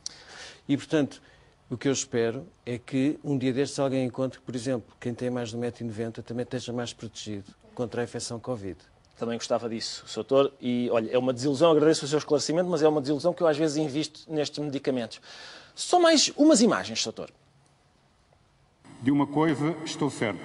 E, 0.68 0.76
portanto, 0.76 1.22
o 1.70 1.78
que 1.78 1.88
eu 1.88 1.92
espero 1.92 2.46
é 2.66 2.76
que 2.76 3.18
um 3.24 3.38
dia 3.38 3.52
destes 3.52 3.78
alguém 3.78 4.04
encontre 4.04 4.38
por 4.38 4.54
exemplo, 4.54 4.94
quem 5.00 5.14
tem 5.14 5.30
mais 5.30 5.48
de 5.48 5.56
1,90m 5.56 6.22
também 6.22 6.42
esteja 6.42 6.72
mais 6.72 6.92
protegido 6.92 7.54
contra 7.74 8.02
a 8.02 8.04
infecção 8.04 8.38
Covid. 8.38 8.76
Também 9.16 9.38
gostava 9.38 9.68
disso, 9.68 10.02
Soutor. 10.06 10.50
E, 10.60 10.88
olha, 10.90 11.10
é 11.10 11.18
uma 11.18 11.32
desilusão, 11.32 11.70
agradeço 11.70 12.04
o 12.04 12.08
seu 12.08 12.18
esclarecimento, 12.18 12.68
mas 12.68 12.82
é 12.82 12.88
uma 12.88 13.00
desilusão 13.00 13.32
que 13.32 13.42
eu 13.42 13.46
às 13.46 13.56
vezes 13.56 13.76
invisto 13.76 14.22
nestes 14.28 14.58
medicamentos. 14.58 15.20
Só 15.74 16.00
mais 16.00 16.32
umas 16.36 16.60
imagens, 16.60 17.02
Soutor. 17.02 17.30
De 19.00 19.10
uma 19.10 19.26
coisa 19.26 19.76
estou 19.84 20.10
certo. 20.10 20.40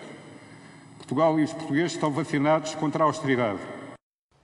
Portugal 0.98 1.40
e 1.40 1.44
os 1.44 1.54
portugueses 1.54 1.94
estão 1.94 2.12
vacinados 2.12 2.76
contra 2.76 3.04
a 3.04 3.08
austeridade. 3.08 3.60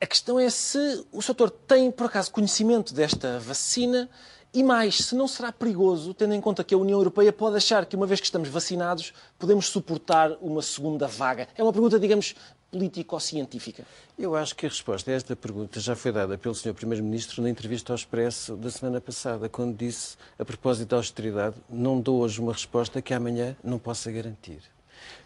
A 0.02 0.08
questão 0.08 0.40
é 0.40 0.50
se 0.50 1.06
o 1.12 1.22
Soutor 1.22 1.50
tem, 1.50 1.92
por 1.92 2.08
acaso, 2.08 2.32
conhecimento 2.32 2.94
desta 2.94 3.40
vacina 3.40 4.10
e 4.56 4.64
mais, 4.64 5.00
se 5.00 5.16
não 5.16 5.28
será 5.28 5.52
perigoso, 5.52 6.14
tendo 6.14 6.34
em 6.34 6.40
conta 6.40 6.64
que 6.64 6.74
a 6.74 6.78
União 6.78 6.98
Europeia 6.98 7.34
pode 7.34 7.58
achar 7.58 7.86
que, 7.86 7.96
uma 7.96 8.08
vez 8.08 8.22
que 8.22 8.26
estamos 8.26 8.48
vacinados, 8.48 9.14
podemos 9.38 9.68
suportar 9.68 10.32
uma 10.42 10.62
segunda 10.62 11.08
vaga. 11.08 11.50
É 11.58 11.62
uma 11.62 11.74
pergunta, 11.74 12.00
digamos, 12.00 12.36
político-científica? 12.72 13.86
Eu 14.18 14.36
acho 14.36 14.56
que 14.56 14.66
a 14.66 14.70
resposta 14.70 15.12
a 15.12 15.14
esta 15.14 15.36
pergunta 15.36 15.80
já 15.80 15.96
foi 15.96 16.12
dada 16.12 16.38
pelo 16.38 16.56
Sr. 16.56 16.74
Primeiro-Ministro 16.74 17.42
na 17.42 17.50
entrevista 17.50 17.94
ao 17.94 17.96
Expresso 17.96 18.56
da 18.56 18.70
semana 18.70 19.00
passada, 19.00 19.48
quando 19.48 19.78
disse, 19.78 20.18
a 20.38 20.46
propósito 20.46 20.90
da 20.90 20.98
austeridade, 20.98 21.56
não 21.70 22.00
dou 22.00 22.22
hoje 22.22 22.40
uma 22.40 22.54
resposta 22.54 23.02
que 23.02 23.14
amanhã 23.14 23.56
não 23.64 23.80
possa 23.80 24.12
garantir. 24.12 24.60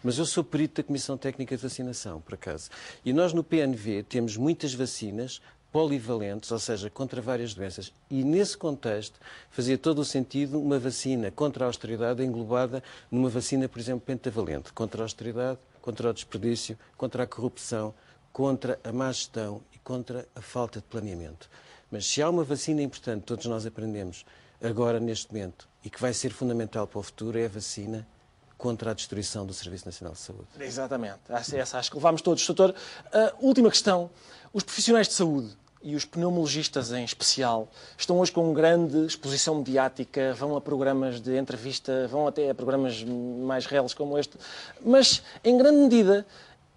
Mas 0.02 0.18
eu 0.18 0.26
sou 0.26 0.44
perito 0.44 0.82
da 0.82 0.86
Comissão 0.86 1.16
Técnica 1.16 1.56
de 1.56 1.62
Vacinação, 1.62 2.20
por 2.20 2.34
acaso. 2.34 2.70
E 3.04 3.12
nós 3.12 3.32
no 3.32 3.42
PNV 3.42 4.04
temos 4.04 4.36
muitas 4.36 4.74
vacinas 4.74 5.40
polivalentes, 5.72 6.50
ou 6.50 6.58
seja, 6.58 6.90
contra 6.90 7.20
várias 7.20 7.54
doenças. 7.54 7.92
E 8.10 8.24
nesse 8.24 8.56
contexto 8.56 9.20
fazia 9.50 9.78
todo 9.78 10.00
o 10.00 10.04
sentido 10.04 10.60
uma 10.60 10.78
vacina 10.78 11.30
contra 11.30 11.64
a 11.64 11.68
austeridade 11.68 12.24
englobada 12.24 12.82
numa 13.10 13.28
vacina, 13.28 13.68
por 13.68 13.78
exemplo, 13.78 14.02
pentavalente, 14.04 14.72
contra 14.72 15.02
a 15.02 15.04
austeridade, 15.04 15.58
contra 15.80 16.10
o 16.10 16.12
desperdício, 16.12 16.78
contra 16.96 17.24
a 17.24 17.26
corrupção, 17.26 17.94
contra 18.32 18.78
a 18.84 18.92
má 18.92 19.10
gestão 19.10 19.62
e 19.72 19.78
contra 19.78 20.28
a 20.34 20.40
falta 20.40 20.80
de 20.80 20.86
planeamento. 20.86 21.48
Mas 21.90 22.06
se 22.06 22.22
há 22.22 22.30
uma 22.30 22.44
vacina 22.44 22.80
importante, 22.82 23.24
todos 23.24 23.46
nós 23.46 23.66
aprendemos 23.66 24.24
agora, 24.62 25.00
neste 25.00 25.32
momento, 25.32 25.68
e 25.84 25.90
que 25.90 26.00
vai 26.00 26.12
ser 26.12 26.30
fundamental 26.30 26.86
para 26.86 26.98
o 26.98 27.02
futuro, 27.02 27.38
é 27.38 27.46
a 27.46 27.48
vacina 27.48 28.06
contra 28.56 28.90
a 28.90 28.94
destruição 28.94 29.46
do 29.46 29.54
Serviço 29.54 29.86
Nacional 29.86 30.12
de 30.12 30.20
Saúde. 30.20 30.46
Exatamente. 30.60 31.18
Essa 31.28 31.78
acho 31.78 31.90
que 31.90 31.96
levámos 31.96 32.20
todos. 32.20 32.46
Doutor, 32.46 32.74
última 33.40 33.70
questão. 33.70 34.10
Os 34.52 34.62
profissionais 34.62 35.08
de 35.08 35.14
saúde 35.14 35.56
e 35.82 35.94
os 35.94 36.04
pneumologistas 36.04 36.92
em 36.92 37.04
especial 37.04 37.68
estão 37.96 38.18
hoje 38.18 38.30
com 38.30 38.52
grande 38.52 39.06
exposição 39.06 39.56
mediática, 39.56 40.34
vão 40.34 40.56
a 40.56 40.60
programas 40.60 41.20
de 41.20 41.36
entrevista, 41.36 42.06
vão 42.08 42.26
até 42.26 42.50
a 42.50 42.54
programas 42.54 43.02
mais 43.02 43.66
reais 43.66 43.94
como 43.94 44.18
este, 44.18 44.36
mas 44.84 45.22
em 45.42 45.56
grande 45.56 45.78
medida 45.78 46.26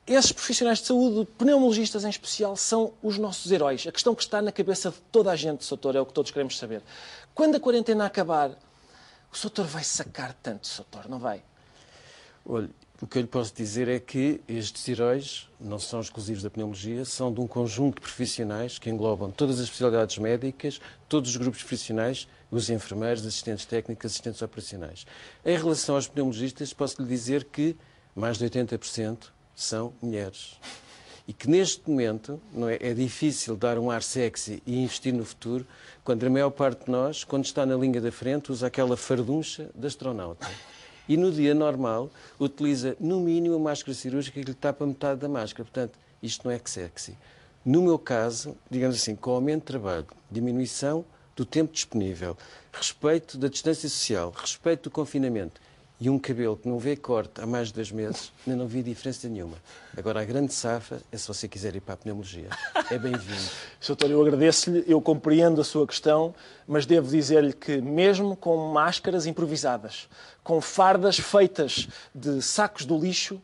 esses 0.05 0.33
profissionais 0.33 0.79
de 0.79 0.87
saúde, 0.87 1.25
pneumologistas 1.37 2.03
em 2.03 2.09
especial, 2.09 2.57
são 2.57 2.93
os 3.01 3.17
nossos 3.17 3.49
heróis. 3.51 3.87
A 3.87 3.91
questão 3.91 4.13
que 4.13 4.21
está 4.21 4.41
na 4.41 4.51
cabeça 4.51 4.89
de 4.89 4.97
toda 5.11 5.31
a 5.31 5.35
gente, 5.35 5.63
Soutor, 5.63 5.95
é 5.95 6.01
o 6.01 6.05
que 6.05 6.13
todos 6.13 6.29
queremos 6.29 6.57
saber. 6.57 6.81
Quando 7.33 7.55
a 7.55 7.59
quarentena 7.59 8.05
acabar, 8.05 8.51
o 9.31 9.37
Soutor 9.37 9.65
vai 9.65 9.83
sacar 9.83 10.35
tanto, 10.43 10.67
Soutor, 10.67 11.09
não 11.09 11.19
vai? 11.19 11.41
Olha, 12.45 12.69
o 13.03 13.05
que 13.05 13.17
eu 13.17 13.21
lhe 13.21 13.27
posso 13.27 13.53
dizer 13.53 13.89
é 13.89 13.99
que 13.99 14.39
estes 14.47 14.87
heróis 14.87 15.49
não 15.59 15.77
são 15.77 15.99
exclusivos 15.99 16.41
da 16.41 16.49
pneumologia, 16.49 17.03
são 17.03 17.33
de 17.33 17.41
um 17.41 17.45
conjunto 17.45 17.95
de 17.95 18.01
profissionais 18.01 18.79
que 18.79 18.89
englobam 18.89 19.29
todas 19.29 19.57
as 19.59 19.65
especialidades 19.65 20.17
médicas, 20.19 20.79
todos 21.09 21.31
os 21.31 21.35
grupos 21.35 21.59
profissionais, 21.59 22.29
os 22.49 22.69
enfermeiros, 22.69 23.25
assistentes 23.25 23.65
técnicos, 23.65 24.05
assistentes 24.05 24.41
operacionais. 24.41 25.05
Em 25.43 25.57
relação 25.57 25.95
aos 25.95 26.07
pneumologistas, 26.07 26.71
posso 26.71 27.01
lhe 27.01 27.07
dizer 27.09 27.43
que 27.43 27.75
mais 28.15 28.37
de 28.37 28.45
80% 28.45 29.17
são 29.53 29.91
mulheres. 30.01 30.57
E 31.27 31.33
que 31.33 31.49
neste 31.49 31.89
momento 31.89 32.39
não 32.53 32.69
é, 32.69 32.77
é 32.79 32.93
difícil 32.93 33.57
dar 33.57 33.77
um 33.77 33.91
ar 33.91 34.01
sexy 34.01 34.63
e 34.65 34.81
investir 34.81 35.13
no 35.13 35.25
futuro, 35.25 35.67
quando 36.05 36.25
a 36.25 36.29
maior 36.29 36.51
parte 36.51 36.85
de 36.85 36.91
nós, 36.91 37.25
quando 37.25 37.43
está 37.43 37.65
na 37.65 37.75
linha 37.75 37.99
da 37.99 38.13
frente, 38.13 38.49
usa 38.49 38.67
aquela 38.67 38.95
farduncha 38.95 39.69
de 39.75 39.87
astronauta 39.87 40.47
e 41.07 41.17
no 41.17 41.31
dia 41.31 41.53
normal 41.53 42.09
utiliza 42.39 42.95
no 42.99 43.19
mínimo 43.19 43.55
a 43.55 43.59
máscara 43.59 43.93
cirúrgica 43.93 44.39
que 44.39 44.45
lhe 44.45 44.53
tapa 44.53 44.85
metade 44.85 45.19
da 45.19 45.29
máscara. 45.29 45.63
Portanto, 45.63 45.97
isto 46.21 46.47
não 46.47 46.51
é 46.53 46.59
que 46.59 46.69
sexy. 46.69 47.17
No 47.65 47.81
meu 47.81 47.97
caso, 47.97 48.55
digamos 48.69 48.97
assim, 48.97 49.15
com 49.15 49.31
aumento 49.31 49.61
de 49.61 49.67
trabalho, 49.67 50.05
diminuição 50.29 51.05
do 51.35 51.45
tempo 51.45 51.73
disponível, 51.73 52.37
respeito 52.71 53.37
da 53.37 53.47
distância 53.47 53.89
social, 53.89 54.33
respeito 54.35 54.83
do 54.83 54.91
confinamento 54.91 55.61
e 55.99 56.09
um 56.09 56.19
cabelo 56.19 56.57
que 56.57 56.67
não 56.67 56.79
vê 56.79 56.95
corte 56.95 57.39
há 57.41 57.45
mais 57.45 57.69
de 57.69 57.75
dois 57.75 57.91
meses, 57.91 58.31
ainda 58.45 58.57
não 58.57 58.67
vi 58.67 58.83
diferença 58.83 59.27
nenhuma. 59.29 59.57
Agora, 59.95 60.21
a 60.21 60.25
grande 60.25 60.53
safa 60.53 61.01
é 61.11 61.17
se 61.17 61.27
você 61.27 61.47
quiser 61.47 61.75
ir 61.75 61.81
para 61.81 61.93
a 61.93 61.97
pneumologia. 61.97 62.49
É 62.89 62.97
bem-vindo. 62.97 63.49
Doutor, 63.85 64.11
eu 64.11 64.21
agradeço-lhe, 64.21 64.83
eu 64.87 64.99
compreendo 65.01 65.61
a 65.61 65.63
sua 65.63 65.87
questão, 65.87 66.33
mas 66.67 66.85
devo 66.85 67.09
dizer-lhe 67.09 67.53
que, 67.53 67.79
mesmo 67.79 68.35
com 68.35 68.71
máscaras 68.73 69.25
improvisadas, 69.25 70.09
com 70.43 70.59
fardas 70.59 71.17
feitas 71.19 71.87
de 72.13 72.41
sacos 72.41 72.85
do 72.85 72.97
lixo, 72.97 73.41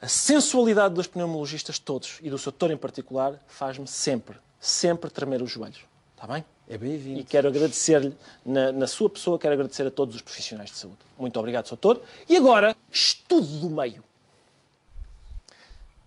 a 0.00 0.06
sensualidade 0.06 0.94
dos 0.94 1.06
pneumologistas 1.06 1.78
todos, 1.78 2.18
e 2.22 2.28
do 2.28 2.38
seu 2.38 2.52
doutor 2.52 2.70
em 2.70 2.76
particular, 2.76 3.42
faz-me 3.46 3.88
sempre, 3.88 4.36
sempre 4.60 5.10
tremer 5.10 5.42
os 5.42 5.50
joelhos. 5.50 5.80
Está 6.14 6.26
bem? 6.26 6.44
É 6.66 6.78
bem-vindo. 6.78 7.20
E 7.20 7.24
quero 7.24 7.48
agradecer-lhe, 7.48 8.16
na, 8.44 8.72
na, 8.72 8.86
sua 8.86 9.10
pessoa, 9.10 9.38
quero 9.38 9.52
agradecer 9.52 9.86
a 9.86 9.90
todos 9.90 10.16
os 10.16 10.22
profissionais 10.22 10.70
de 10.70 10.76
saúde. 10.76 10.98
Muito 11.18 11.38
obrigado, 11.38 11.68
doutor. 11.68 12.00
E 12.26 12.36
agora, 12.36 12.74
estudo 12.90 13.46
do 13.46 13.68
meio. 13.68 14.02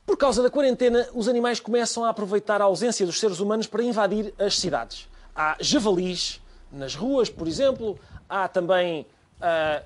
Por 0.04 0.18
causa 0.18 0.42
da 0.42 0.50
quarentena, 0.50 1.08
os 1.14 1.28
animais 1.28 1.60
começam 1.60 2.04
a 2.04 2.10
aproveitar 2.10 2.60
a 2.60 2.66
ausência 2.66 3.06
dos 3.06 3.20
seres 3.20 3.40
humanos 3.40 3.68
para 3.68 3.84
invadir 3.84 4.34
as 4.40 4.58
cidades. 4.58 5.08
Há 5.36 5.58
javalis 5.60 6.42
nas 6.72 6.96
ruas, 6.96 7.30
por 7.30 7.48
exemplo, 7.48 8.00
há 8.28 8.48
também 8.48 9.06
uh, 9.40 9.86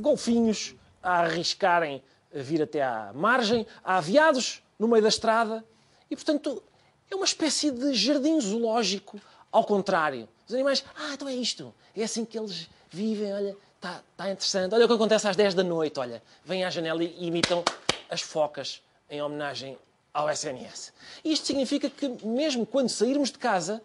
golfinhos 0.00 0.76
a 1.02 1.22
arriscarem 1.22 2.00
a 2.34 2.38
vir 2.38 2.62
até 2.62 2.80
à 2.80 3.12
margem, 3.12 3.66
há 3.82 4.00
veados 4.00 4.62
no 4.78 4.86
meio 4.86 5.02
da 5.02 5.08
estrada 5.08 5.64
e, 6.08 6.14
portanto, 6.14 6.62
é 7.10 7.16
uma 7.16 7.24
espécie 7.24 7.70
de 7.70 7.92
jardim 7.92 8.40
zoológico 8.40 9.20
ao 9.52 9.64
contrário. 9.64 10.28
Os 10.48 10.54
animais, 10.54 10.82
ah, 10.96 11.12
então 11.12 11.28
é 11.28 11.34
isto, 11.34 11.72
é 11.94 12.02
assim 12.02 12.24
que 12.24 12.38
eles 12.38 12.68
vivem, 12.90 13.32
olha, 13.32 13.56
está 13.76 14.02
tá 14.16 14.30
interessante. 14.30 14.74
Olha 14.74 14.86
o 14.86 14.88
que 14.88 14.94
acontece 14.94 15.28
às 15.28 15.36
10 15.36 15.54
da 15.54 15.62
noite, 15.62 16.00
olha, 16.00 16.22
vêm 16.44 16.64
à 16.64 16.70
janela 16.70 17.04
e 17.04 17.26
imitam 17.26 17.62
as 18.08 18.22
focas 18.22 18.82
em 19.10 19.20
homenagem 19.20 19.78
ao 20.12 20.30
SNS. 20.30 20.92
Isto 21.24 21.46
significa 21.46 21.88
que, 21.88 22.08
mesmo 22.26 22.66
quando 22.66 22.88
sairmos 22.88 23.30
de 23.30 23.38
casa, 23.38 23.82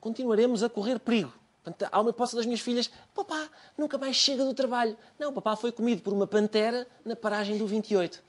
continuaremos 0.00 0.62
a 0.62 0.68
correr 0.68 0.98
perigo. 0.98 1.32
Portanto, 1.62 1.90
há 1.92 2.00
uma 2.00 2.10
hipótese 2.10 2.36
das 2.36 2.46
minhas 2.46 2.60
filhas: 2.60 2.90
papá 3.14 3.48
nunca 3.76 3.98
mais 3.98 4.16
chega 4.16 4.44
do 4.44 4.54
trabalho. 4.54 4.96
Não, 5.18 5.32
papá 5.32 5.56
foi 5.56 5.72
comido 5.72 6.02
por 6.02 6.12
uma 6.12 6.26
pantera 6.26 6.86
na 7.04 7.14
paragem 7.14 7.58
do 7.58 7.66
28. 7.66 8.22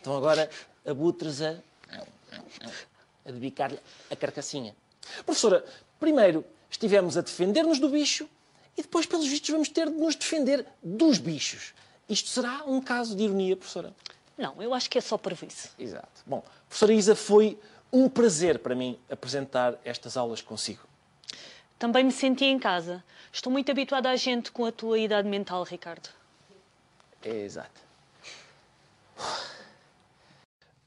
Então 0.00 0.16
agora 0.16 0.50
abutres 0.84 1.40
a, 1.40 1.56
a 3.24 3.30
dedicar-lhe 3.30 3.78
a 4.10 4.16
carcassinha. 4.16 4.76
Professora, 5.24 5.64
primeiro, 6.02 6.44
estivemos 6.68 7.16
a 7.16 7.20
defender-nos 7.20 7.78
do 7.78 7.88
bicho 7.88 8.28
e 8.76 8.82
depois, 8.82 9.06
pelos 9.06 9.28
vistos, 9.28 9.50
vamos 9.50 9.68
ter 9.68 9.88
de 9.88 9.96
nos 9.96 10.16
defender 10.16 10.66
dos 10.82 11.18
bichos. 11.18 11.72
Isto 12.08 12.28
será 12.28 12.64
um 12.66 12.80
caso 12.80 13.14
de 13.14 13.22
ironia, 13.22 13.56
professora? 13.56 13.94
Não, 14.36 14.60
eu 14.60 14.74
acho 14.74 14.90
que 14.90 14.98
é 14.98 15.00
só 15.00 15.16
prejuízo. 15.16 15.68
Exato. 15.78 16.22
Bom, 16.26 16.42
professora 16.68 16.92
Isa, 16.92 17.14
foi 17.14 17.56
um 17.92 18.08
prazer 18.08 18.58
para 18.58 18.74
mim 18.74 18.98
apresentar 19.08 19.78
estas 19.84 20.16
aulas 20.16 20.42
consigo. 20.42 20.82
Também 21.78 22.02
me 22.02 22.10
senti 22.10 22.46
em 22.46 22.58
casa. 22.58 23.04
Estou 23.32 23.52
muito 23.52 23.70
habituada 23.70 24.10
a 24.10 24.16
gente 24.16 24.50
com 24.50 24.64
a 24.64 24.72
tua 24.72 24.98
idade 24.98 25.28
mental, 25.28 25.62
Ricardo. 25.62 26.08
É 27.22 27.44
exato. 27.44 27.80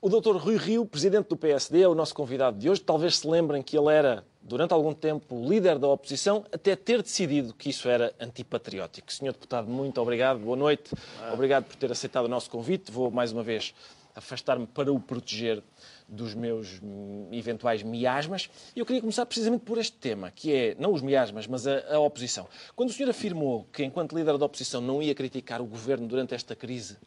O 0.02 0.10
Dr. 0.10 0.36
Rui 0.36 0.58
Rio, 0.58 0.86
presidente 0.86 1.30
do 1.30 1.38
PSD, 1.38 1.82
é 1.82 1.88
o 1.88 1.96
nosso 1.96 2.14
convidado 2.14 2.60
de 2.60 2.70
hoje. 2.70 2.82
Talvez 2.82 3.18
se 3.18 3.28
lembrem 3.28 3.64
que 3.64 3.78
ele 3.78 3.92
era, 3.92 4.24
durante 4.46 4.74
algum 4.74 4.94
tempo, 4.94 5.44
líder 5.44 5.80
da 5.80 5.88
oposição, 5.88 6.46
até 6.52 6.76
ter 6.76 7.02
decidido 7.02 7.52
que 7.54 7.70
isso 7.70 7.90
era 7.90 8.14
antipatriótico. 8.20 9.12
Senhor 9.12 9.32
deputado, 9.32 9.68
muito 9.68 10.00
obrigado, 10.00 10.40
boa 10.40 10.56
noite. 10.56 10.92
Obrigado 11.34 11.66
por 11.66 11.76
ter 11.76 11.92
aceitado 11.92 12.26
o 12.26 12.30
nosso 12.30 12.50
convite. 12.50 12.92
Vou, 12.92 13.10
mais 13.10 13.32
uma 13.32 13.42
vez, 13.42 13.74
afastar-me 14.14 14.68
para 14.68 14.94
o 14.94 15.00
proteger 15.00 15.64
dos 16.08 16.36
meus 16.36 16.80
hum, 16.82 17.28
eventuais 17.32 17.82
miasmas. 17.82 18.48
E 18.76 18.80
eu 18.80 18.86
queria 18.86 19.02
começar 19.02 19.26
precisamente 19.26 19.64
por 19.64 19.80
este 19.80 19.98
tema, 19.98 20.30
que 20.30 20.54
é, 20.54 20.76
não 20.78 20.94
os 20.94 21.02
miasmas, 21.02 21.48
mas 21.48 21.66
a, 21.66 21.96
a 21.96 22.00
oposição. 22.00 22.48
Quando 22.76 22.90
o 22.90 22.94
senhor 22.94 23.10
afirmou 23.10 23.66
que, 23.74 23.84
enquanto 23.84 24.16
líder 24.16 24.38
da 24.38 24.46
oposição, 24.46 24.80
não 24.80 25.02
ia 25.02 25.16
criticar 25.16 25.60
o 25.60 25.66
governo 25.66 26.08
durante 26.08 26.36
esta 26.36 26.56
crise, 26.56 26.98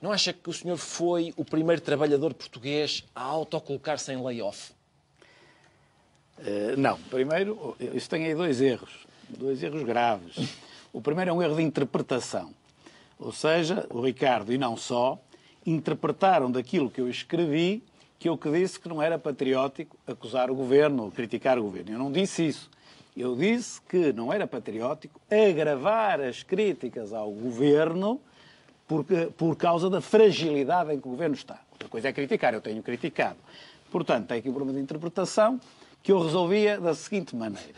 não 0.00 0.12
acha 0.12 0.32
que 0.32 0.48
o 0.48 0.52
senhor 0.52 0.76
foi 0.76 1.34
o 1.36 1.44
primeiro 1.44 1.82
trabalhador 1.82 2.32
português 2.32 3.04
a 3.12 3.22
autocolocar-se 3.22 4.12
em 4.12 4.22
layoff? 4.22 4.75
Uh, 6.38 6.76
não. 6.76 6.98
Primeiro, 7.10 7.76
isso 7.94 8.08
tem 8.08 8.26
aí 8.26 8.34
dois 8.34 8.60
erros. 8.60 9.06
Dois 9.28 9.62
erros 9.62 9.82
graves. 9.82 10.36
O 10.92 11.00
primeiro 11.00 11.30
é 11.30 11.34
um 11.34 11.42
erro 11.42 11.56
de 11.56 11.62
interpretação. 11.62 12.52
Ou 13.18 13.32
seja, 13.32 13.86
o 13.90 14.00
Ricardo, 14.00 14.52
e 14.52 14.58
não 14.58 14.76
só, 14.76 15.18
interpretaram 15.64 16.50
daquilo 16.50 16.90
que 16.90 17.00
eu 17.00 17.08
escrevi 17.08 17.82
que 18.18 18.28
eu 18.28 18.38
que 18.38 18.50
disse 18.50 18.80
que 18.80 18.88
não 18.88 19.02
era 19.02 19.18
patriótico 19.18 19.96
acusar 20.06 20.50
o 20.50 20.54
governo 20.54 21.04
ou 21.04 21.10
criticar 21.10 21.58
o 21.58 21.62
governo. 21.62 21.92
Eu 21.92 21.98
não 21.98 22.10
disse 22.10 22.46
isso. 22.46 22.70
Eu 23.16 23.34
disse 23.34 23.80
que 23.82 24.12
não 24.12 24.32
era 24.32 24.46
patriótico 24.46 25.20
agravar 25.30 26.20
as 26.20 26.42
críticas 26.42 27.12
ao 27.12 27.30
governo 27.30 28.20
por, 28.86 29.04
por 29.36 29.56
causa 29.56 29.88
da 29.88 30.00
fragilidade 30.00 30.92
em 30.92 31.00
que 31.00 31.08
o 31.08 31.10
governo 31.10 31.34
está. 31.34 31.60
Outra 31.72 31.88
coisa 31.88 32.08
é 32.08 32.12
criticar, 32.12 32.54
eu 32.54 32.60
tenho 32.60 32.82
criticado. 32.82 33.38
Portanto, 33.90 34.28
tem 34.28 34.38
aqui 34.38 34.48
um 34.48 34.52
problema 34.52 34.78
de 34.78 34.84
interpretação 34.84 35.60
que 36.06 36.12
eu 36.12 36.22
resolvia 36.22 36.80
da 36.80 36.94
seguinte 36.94 37.34
maneira. 37.34 37.74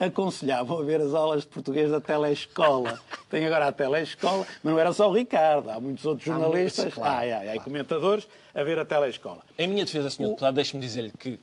Aconselhavam 0.00 0.80
a 0.80 0.82
ver 0.82 1.00
as 1.00 1.14
aulas 1.14 1.42
de 1.42 1.46
português 1.46 1.88
da 1.88 2.00
telescola. 2.00 2.98
Tem 3.30 3.46
agora 3.46 3.68
a 3.68 3.72
telescola, 3.72 4.44
mas 4.64 4.72
não 4.72 4.80
era 4.80 4.92
só 4.92 5.08
o 5.08 5.12
Ricardo, 5.12 5.70
há 5.70 5.78
muitos 5.78 6.04
outros 6.04 6.26
jornalistas, 6.26 6.86
há, 6.86 6.90
claro, 6.90 7.14
ai, 7.14 7.32
ai, 7.32 7.48
ai, 7.50 7.60
comentadores, 7.60 8.26
a 8.52 8.64
ver 8.64 8.80
a 8.80 8.84
telescola. 8.84 9.42
Em 9.56 9.68
minha 9.68 9.84
defesa, 9.84 10.10
Sr. 10.10 10.24
Deputado, 10.24 10.54
deixe-me 10.56 10.82
dizer-lhe 10.82 11.12
que 11.12 11.38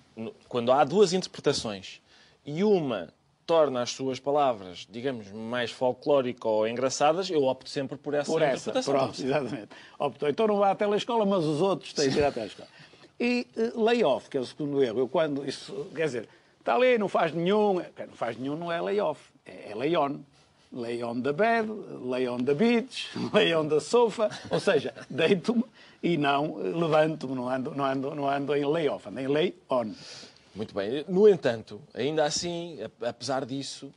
quando 0.49 0.73
há 0.73 0.83
duas 0.83 1.13
interpretações 1.13 2.01
e 2.45 2.65
uma 2.65 3.07
torna 3.45 3.81
as 3.81 3.91
suas 3.91 4.19
palavras, 4.19 4.85
digamos, 4.89 5.31
mais 5.31 5.71
folclórico 5.71 6.49
ou 6.49 6.67
engraçadas, 6.67 7.29
eu 7.29 7.45
opto 7.45 7.69
sempre 7.69 7.97
por 7.97 8.13
essa 8.13 8.29
por 8.29 8.41
essa, 8.41 8.71
interpretação. 8.71 8.93
Pronto, 8.93 9.19
exatamente. 9.23 9.69
Optou. 9.97 10.27
Então 10.27 10.47
não 10.47 10.57
vá 10.57 10.71
à 10.71 10.75
telescola, 10.75 11.25
mas 11.25 11.45
os 11.45 11.61
outros 11.61 11.93
têm 11.93 12.09
de 12.09 12.17
ir 12.17 12.25
à 12.25 12.31
telescola. 12.31 12.67
E 13.23 13.47
uh, 13.55 13.81
layoff, 13.81 14.29
que 14.29 14.35
é 14.35 14.41
o 14.41 14.45
segundo 14.45 14.83
erro. 14.83 14.99
Eu 14.99 15.07
quando 15.07 15.47
isso, 15.47 15.87
quer 15.95 16.07
dizer, 16.07 16.29
está 16.59 16.75
ali, 16.75 16.97
não 16.97 17.07
faz 17.07 17.31
nenhum, 17.33 17.75
não 17.75 18.15
faz 18.15 18.37
nenhum, 18.37 18.57
não 18.57 18.69
é 18.69 18.81
layoff, 18.81 19.21
é, 19.45 19.71
é 19.71 19.75
lay 19.75 19.95
on. 19.95 20.19
Lay 20.73 21.03
on 21.03 21.21
the 21.21 21.31
bed, 21.31 21.69
lay 22.03 22.27
on 22.27 22.39
the 22.39 22.53
beach, 22.53 23.07
lay 23.31 23.53
on 23.53 23.69
the 23.69 23.79
sofa, 23.79 24.27
ou 24.49 24.59
seja, 24.59 24.91
deito-me 25.07 25.63
e 26.01 26.17
não 26.17 26.55
levanto-me, 26.55 27.35
não 27.35 27.47
ando, 27.47 27.75
não, 27.75 27.85
ando, 27.85 28.15
não 28.15 28.27
ando 28.27 28.55
em 28.55 28.65
layoff, 28.65 29.07
ando 29.07 29.19
em 29.19 29.27
lay 29.27 29.55
on. 29.69 29.93
Muito 30.55 30.73
bem. 30.73 31.05
No 31.07 31.29
entanto, 31.29 31.79
ainda 31.93 32.25
assim, 32.25 32.79
apesar 33.01 33.45
disso, 33.45 33.93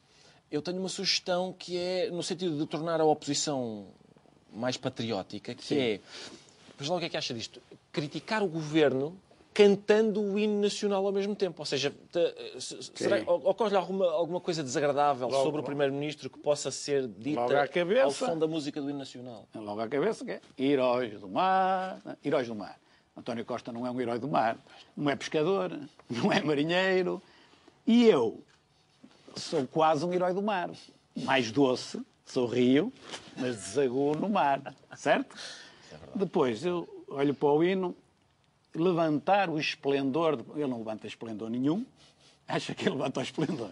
eu 0.53 0.63
tenho 0.63 0.79
uma 0.79 0.89
sugestão 0.89 1.53
que 1.59 1.77
é 1.77 2.11
no 2.11 2.23
sentido 2.23 2.57
de 2.57 2.67
tornar 2.67 3.01
a 3.01 3.05
oposição 3.05 3.87
mais 4.55 4.77
patriótica, 4.77 5.55
que 5.55 5.65
Sim. 5.65 5.79
é. 5.79 6.01
Pois 6.77 6.89
lá 6.89 6.97
o 6.97 6.99
que 7.01 7.07
é 7.07 7.09
que 7.09 7.17
acha 7.17 7.35
disto? 7.35 7.61
Criticar 7.97 8.43
o 8.43 8.47
governo 8.47 9.19
cantando 9.55 10.21
o 10.21 10.39
hino 10.39 10.61
nacional 10.61 11.07
ao 11.07 11.13
mesmo 11.13 11.35
tempo. 11.35 11.63
Ou 11.63 11.65
seja, 11.65 11.91
ocorre-lhe 13.27 13.77
alguma, 13.77 14.05
alguma 14.13 14.39
coisa 14.39 14.63
desagradável 14.63 15.29
logo, 15.29 15.43
sobre 15.43 15.63
o 15.63 15.65
Primeiro-Ministro 15.65 16.29
que 16.29 16.39
possa 16.39 16.71
ser 16.71 17.09
dita 17.09 17.67
cabeça, 17.67 18.03
ao 18.03 18.11
som 18.11 18.39
da 18.39 18.47
música 18.47 18.83
do 18.83 18.91
hino 18.91 18.99
nacional? 18.99 19.49
Logo 19.55 19.81
à 19.81 19.89
cabeça, 19.89 20.27
que 20.27 20.33
é 20.33 20.41
Heróis 20.59 21.19
do 21.19 21.27
Mar, 21.27 21.99
Heróis 22.23 22.47
do 22.47 22.55
Mar. 22.55 22.79
António 23.17 23.47
Costa 23.47 23.73
não 23.73 23.87
é 23.87 23.91
um 23.91 23.99
herói 23.99 24.19
do 24.19 24.29
mar, 24.29 24.59
não 24.95 25.09
é 25.09 25.17
pescador, 25.17 25.73
não 26.11 26.31
é 26.31 26.43
marinheiro. 26.43 27.23
E 27.87 28.05
eu 28.05 28.45
sou 29.35 29.67
quase 29.67 30.05
um 30.05 30.13
herói 30.13 30.35
do 30.35 30.43
mar. 30.43 30.71
Mais 31.17 31.51
doce, 31.51 31.99
sou 32.27 32.47
rio, 32.47 32.93
mas 33.39 33.57
desaguo 33.57 34.15
no 34.15 34.29
mar, 34.29 34.75
certo? 34.95 35.35
É 35.91 35.97
Depois 36.15 36.63
eu 36.63 36.96
olho 37.09 37.35
para 37.35 37.49
o 37.49 37.65
hino, 37.65 37.97
levantar 38.75 39.49
o 39.49 39.59
esplendor. 39.59 40.37
De... 40.37 40.45
Ele 40.55 40.67
não 40.67 40.79
levanta 40.79 41.07
esplendor 41.07 41.49
nenhum, 41.49 41.85
acha 42.47 42.75
que 42.75 42.85
ele 42.85 42.97
levanta 42.97 43.21
o 43.21 43.23
esplendor. 43.23 43.71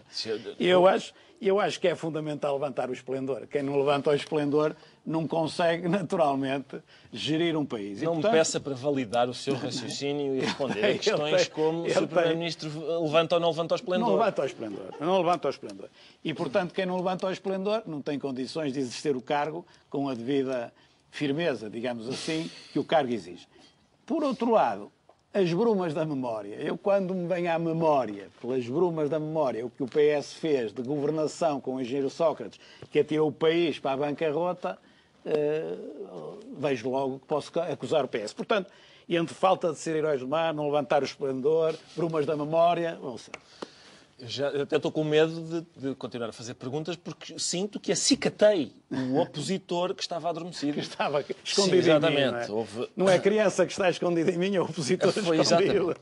Eu 0.59 0.87
acho, 0.87 1.13
eu 1.41 1.59
acho 1.59 1.79
que 1.79 1.87
é 1.87 1.95
fundamental 1.95 2.53
levantar 2.53 2.89
o 2.89 2.93
esplendor. 2.93 3.47
Quem 3.47 3.61
não 3.61 3.77
levanta 3.77 4.09
o 4.09 4.15
esplendor 4.15 4.75
não 5.05 5.27
consegue, 5.27 5.87
naturalmente, 5.87 6.81
gerir 7.13 7.55
um 7.55 7.65
país. 7.65 8.01
Não 8.01 8.13
e, 8.13 8.15
portanto... 8.15 8.31
me 8.31 8.37
peça 8.37 8.59
para 8.59 8.73
validar 8.73 9.29
o 9.29 9.33
seu 9.33 9.53
raciocínio 9.55 10.35
e 10.35 10.39
responder 10.39 10.85
a 10.85 10.97
questões 10.97 11.47
como 11.47 11.89
se 11.89 11.97
o 11.99 12.07
Primeiro-Ministro 12.07 12.69
levanta 13.03 13.35
ou 13.35 13.41
não 13.41 13.49
levanta 13.49 13.75
o 13.75 13.77
esplendor. 13.77 14.07
Não 14.09 14.15
levanta 14.15 14.41
o 14.41 14.45
esplendor. 14.45 14.93
Não 14.99 15.17
levanta 15.17 15.47
o 15.47 15.51
esplendor. 15.51 15.89
E, 16.23 16.33
portanto, 16.33 16.73
quem 16.73 16.85
não 16.85 16.97
levanta 16.97 17.27
o 17.27 17.31
esplendor 17.31 17.83
não 17.85 18.01
tem 18.01 18.17
condições 18.17 18.73
de 18.73 18.79
exercer 18.79 19.15
o 19.15 19.21
cargo 19.21 19.65
com 19.89 20.09
a 20.09 20.13
devida 20.13 20.73
firmeza, 21.15 21.69
digamos 21.69 22.09
assim, 22.09 22.51
que 22.73 22.77
o 22.77 22.83
cargo 22.83 23.11
exige. 23.13 23.47
Por 24.05 24.21
outro 24.21 24.51
lado, 24.51 24.91
as 25.33 25.51
brumas 25.53 25.93
da 25.93 26.05
memória. 26.05 26.55
Eu, 26.55 26.77
quando 26.77 27.13
me 27.13 27.27
venho 27.27 27.51
à 27.51 27.57
memória, 27.57 28.27
pelas 28.41 28.67
brumas 28.67 29.09
da 29.09 29.19
memória, 29.19 29.65
o 29.65 29.69
que 29.69 29.81
o 29.81 29.87
PS 29.87 30.33
fez 30.33 30.73
de 30.73 30.81
governação 30.81 31.61
com 31.61 31.75
o 31.75 31.81
engenheiro 31.81 32.09
Sócrates, 32.09 32.59
que 32.91 32.99
atirou 32.99 33.29
o 33.29 33.31
país 33.31 33.79
para 33.79 33.91
a 33.91 33.97
bancarrota, 33.97 34.77
uh, 35.25 36.39
vejo 36.57 36.89
logo 36.89 37.19
que 37.19 37.25
posso 37.25 37.51
acusar 37.59 38.03
o 38.03 38.07
PS. 38.07 38.33
Portanto, 38.33 38.71
entre 39.07 39.33
falta 39.33 39.71
de 39.71 39.79
ser 39.79 39.95
heróis 39.95 40.19
do 40.19 40.27
mar, 40.27 40.53
não 40.53 40.65
levantar 40.65 41.01
o 41.01 41.05
esplendor, 41.05 41.75
brumas 41.95 42.25
da 42.25 42.35
memória, 42.35 42.97
ou 43.01 43.17
seja, 43.17 43.39
já, 44.19 44.47
eu 44.49 44.63
até 44.63 44.77
estou 44.77 44.91
com 44.91 45.03
medo 45.03 45.41
de, 45.41 45.89
de, 45.89 45.95
continuar 45.95 46.29
a 46.29 46.31
fazer 46.31 46.53
perguntas 46.53 46.95
porque 46.95 47.37
sinto 47.37 47.79
que 47.79 47.91
acicatei 47.91 48.73
o 48.89 49.19
opositor 49.19 49.93
que 49.93 50.01
estava 50.01 50.29
adormecido. 50.29 50.73
Que 50.73 50.79
estava 50.79 51.19
escondido 51.43 51.83
Sim, 51.83 51.89
exatamente. 51.89 52.21
em 52.21 52.25
mim, 52.25 52.31
não 52.31 52.39
é? 52.39 52.51
Houve... 52.51 52.89
não 52.95 53.09
é 53.09 53.19
criança 53.19 53.65
que 53.65 53.73
está 53.73 53.89
escondida 53.89 54.31
em 54.31 54.37
mim, 54.37 54.55
é 54.55 54.61
o 54.61 54.63
opositor 54.63 55.11
Foi 55.13 55.39
escondido. 55.39 55.91
Exatamente. 55.91 55.99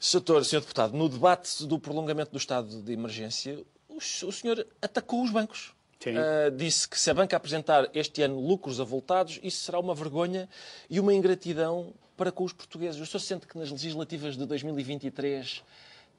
Senhor, 0.00 0.44
senhor 0.44 0.60
Deputado, 0.60 0.96
no 0.96 1.08
debate 1.08 1.66
do 1.66 1.78
prolongamento 1.78 2.30
do 2.30 2.38
estado 2.38 2.82
de 2.82 2.92
emergência, 2.92 3.62
o, 3.88 3.96
o 3.96 4.32
senhor 4.32 4.66
atacou 4.80 5.22
os 5.22 5.30
bancos. 5.30 5.74
Uh, 6.06 6.50
disse 6.54 6.88
que 6.88 6.98
se 6.98 7.10
a 7.10 7.14
banca 7.14 7.36
apresentar 7.36 7.90
este 7.92 8.22
ano 8.22 8.38
lucros 8.38 8.80
avultados, 8.80 9.40
isso 9.42 9.64
será 9.64 9.80
uma 9.80 9.94
vergonha 9.94 10.48
e 10.88 11.00
uma 11.00 11.12
ingratidão 11.12 11.92
para 12.16 12.30
com 12.30 12.44
os 12.44 12.52
portugueses. 12.52 13.00
O 13.00 13.06
senhor 13.06 13.20
sente 13.20 13.46
que 13.46 13.58
nas 13.58 13.70
legislativas 13.70 14.36
de 14.36 14.46
2023 14.46 15.62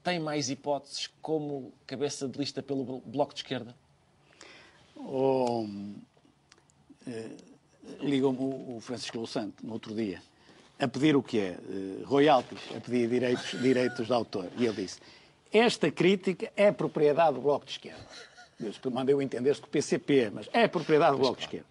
tem 0.07 0.21
mais 0.21 0.49
hipóteses 0.49 1.09
como 1.21 1.73
cabeça 1.85 2.29
de 2.29 2.39
lista 2.39 2.63
pelo 2.63 3.01
Bloco 3.05 3.33
de 3.33 3.41
Esquerda? 3.41 3.75
Oh, 4.95 5.67
eh, 7.05 7.31
Ligou-me 7.99 8.39
o 8.39 8.79
Francisco 8.79 9.17
Louçante 9.17 9.65
no 9.65 9.73
outro 9.73 9.93
dia 9.93 10.21
a 10.79 10.87
pedir 10.87 11.13
o 11.13 11.21
que 11.21 11.39
é? 11.39 11.57
Uh, 11.59 12.05
royalties, 12.05 12.61
a 12.73 12.79
pedir 12.79 13.09
direitos, 13.09 13.51
direitos 13.59 14.07
de 14.07 14.13
autor. 14.13 14.47
E 14.57 14.65
ele 14.65 14.81
disse: 14.81 15.01
Esta 15.51 15.91
crítica 15.91 16.53
é 16.55 16.71
propriedade 16.71 17.33
do 17.33 17.41
Bloco 17.41 17.65
de 17.65 17.71
Esquerda. 17.71 18.07
Deus 18.57 18.77
que 18.77 18.89
mandei-o 18.89 19.21
entender 19.21 19.55
que 19.55 19.65
o 19.65 19.67
PCP, 19.67 20.31
mas 20.33 20.49
é 20.53 20.69
propriedade 20.69 21.17
do 21.17 21.17
Bloco 21.17 21.37
de 21.37 21.43
Esquerda. 21.43 21.67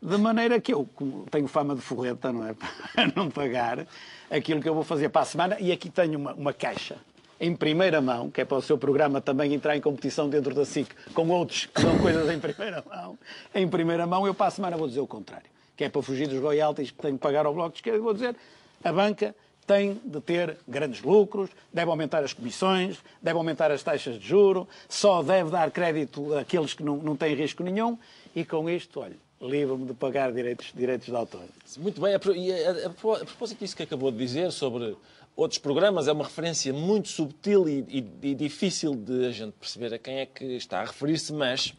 De 0.00 0.16
maneira 0.16 0.60
que 0.60 0.72
eu 0.72 0.88
tenho 1.28 1.48
fama 1.48 1.74
de 1.74 1.80
forreta, 1.80 2.32
não 2.32 2.46
é? 2.46 2.54
Para 2.94 3.12
não 3.16 3.28
pagar 3.28 3.84
aquilo 4.30 4.62
que 4.62 4.68
eu 4.68 4.74
vou 4.74 4.84
fazer 4.84 5.08
para 5.08 5.22
a 5.22 5.24
semana. 5.24 5.56
E 5.58 5.72
aqui 5.72 5.90
tenho 5.90 6.18
uma, 6.18 6.34
uma 6.34 6.52
caixa 6.52 6.96
em 7.40 7.56
primeira 7.56 8.00
mão, 8.00 8.30
que 8.30 8.42
é 8.42 8.44
para 8.44 8.58
o 8.58 8.62
seu 8.62 8.76
programa 8.76 9.20
também 9.20 9.54
entrar 9.54 9.76
em 9.76 9.80
competição 9.80 10.28
dentro 10.28 10.54
da 10.54 10.64
SIC 10.64 10.88
com 11.14 11.28
outros 11.30 11.66
que 11.66 11.80
são 11.80 11.98
coisas 11.98 12.28
em 12.30 12.38
primeira 12.38 12.84
mão. 12.86 13.18
Em 13.54 13.66
primeira 13.66 14.06
mão, 14.06 14.26
eu 14.26 14.34
para 14.34 14.46
a 14.46 14.50
semana 14.50 14.76
vou 14.76 14.86
dizer 14.86 15.00
o 15.00 15.06
contrário, 15.06 15.46
que 15.76 15.84
é 15.84 15.88
para 15.88 16.02
fugir 16.02 16.28
dos 16.28 16.38
royalties 16.38 16.90
que 16.90 16.98
tenho 16.98 17.14
que 17.14 17.20
pagar 17.20 17.46
ao 17.46 17.54
Bloco 17.54 17.70
de 17.70 17.78
Esquerda, 17.78 17.98
vou 17.98 18.12
dizer 18.12 18.36
a 18.84 18.92
banca 18.92 19.34
tem 19.66 20.00
de 20.04 20.20
ter 20.20 20.56
grandes 20.66 21.00
lucros, 21.00 21.48
deve 21.72 21.90
aumentar 21.90 22.24
as 22.24 22.32
comissões, 22.32 22.98
deve 23.22 23.38
aumentar 23.38 23.70
as 23.70 23.82
taxas 23.82 24.18
de 24.18 24.26
juro, 24.26 24.68
só 24.88 25.22
deve 25.22 25.50
dar 25.50 25.70
crédito 25.70 26.34
àqueles 26.36 26.74
que 26.74 26.82
não, 26.82 26.96
não 26.96 27.14
têm 27.14 27.36
risco 27.36 27.62
nenhum 27.62 27.96
e 28.34 28.44
com 28.44 28.68
isto, 28.68 28.98
olha, 28.98 29.16
livro-me 29.40 29.86
de 29.86 29.94
pagar 29.94 30.32
direitos, 30.32 30.72
direitos 30.74 31.06
de 31.06 31.14
autor. 31.14 31.44
Muito 31.78 32.00
bem, 32.00 32.12
e 32.36 32.52
a, 32.52 32.70
a, 32.70 32.86
a 32.86 32.90
propósito 33.24 33.60
disso 33.60 33.76
que 33.76 33.84
acabou 33.84 34.10
de 34.10 34.18
dizer 34.18 34.50
sobre 34.50 34.96
outros 35.42 35.58
programas, 35.58 36.08
é 36.08 36.12
uma 36.12 36.24
referência 36.24 36.72
muito 36.72 37.08
subtil 37.08 37.68
e, 37.68 37.84
e, 37.88 38.28
e 38.30 38.34
difícil 38.34 38.94
de 38.94 39.26
a 39.26 39.30
gente 39.30 39.52
perceber 39.52 39.94
a 39.94 39.98
quem 39.98 40.18
é 40.18 40.26
que 40.26 40.44
está 40.56 40.80
a 40.80 40.84
referir-se, 40.84 41.32
mas 41.32 41.74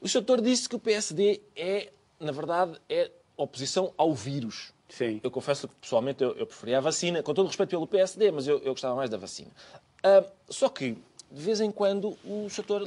o. 0.00 0.08
Doutor 0.08 0.40
disse 0.40 0.68
que 0.68 0.76
o 0.76 0.78
PSD 0.78 1.40
é, 1.56 1.90
na 2.20 2.32
verdade, 2.32 2.78
é 2.88 3.10
oposição 3.36 3.92
ao 3.96 4.14
vírus. 4.14 4.72
Sim. 4.88 5.20
Eu 5.22 5.30
confesso 5.30 5.68
que, 5.68 5.74
pessoalmente, 5.76 6.22
eu, 6.22 6.34
eu 6.36 6.46
preferia 6.46 6.78
a 6.78 6.80
vacina, 6.80 7.22
com 7.22 7.34
todo 7.34 7.44
o 7.44 7.48
respeito 7.48 7.70
pelo 7.70 7.86
PSD, 7.86 8.30
mas 8.30 8.46
eu, 8.46 8.58
eu 8.58 8.72
gostava 8.72 8.94
mais 8.94 9.10
da 9.10 9.16
vacina. 9.16 9.50
Uh, 9.98 10.30
só 10.48 10.68
que, 10.68 10.96
de 11.30 11.42
vez 11.42 11.60
em 11.60 11.70
quando, 11.70 12.16
o 12.24 12.48
setor 12.48 12.82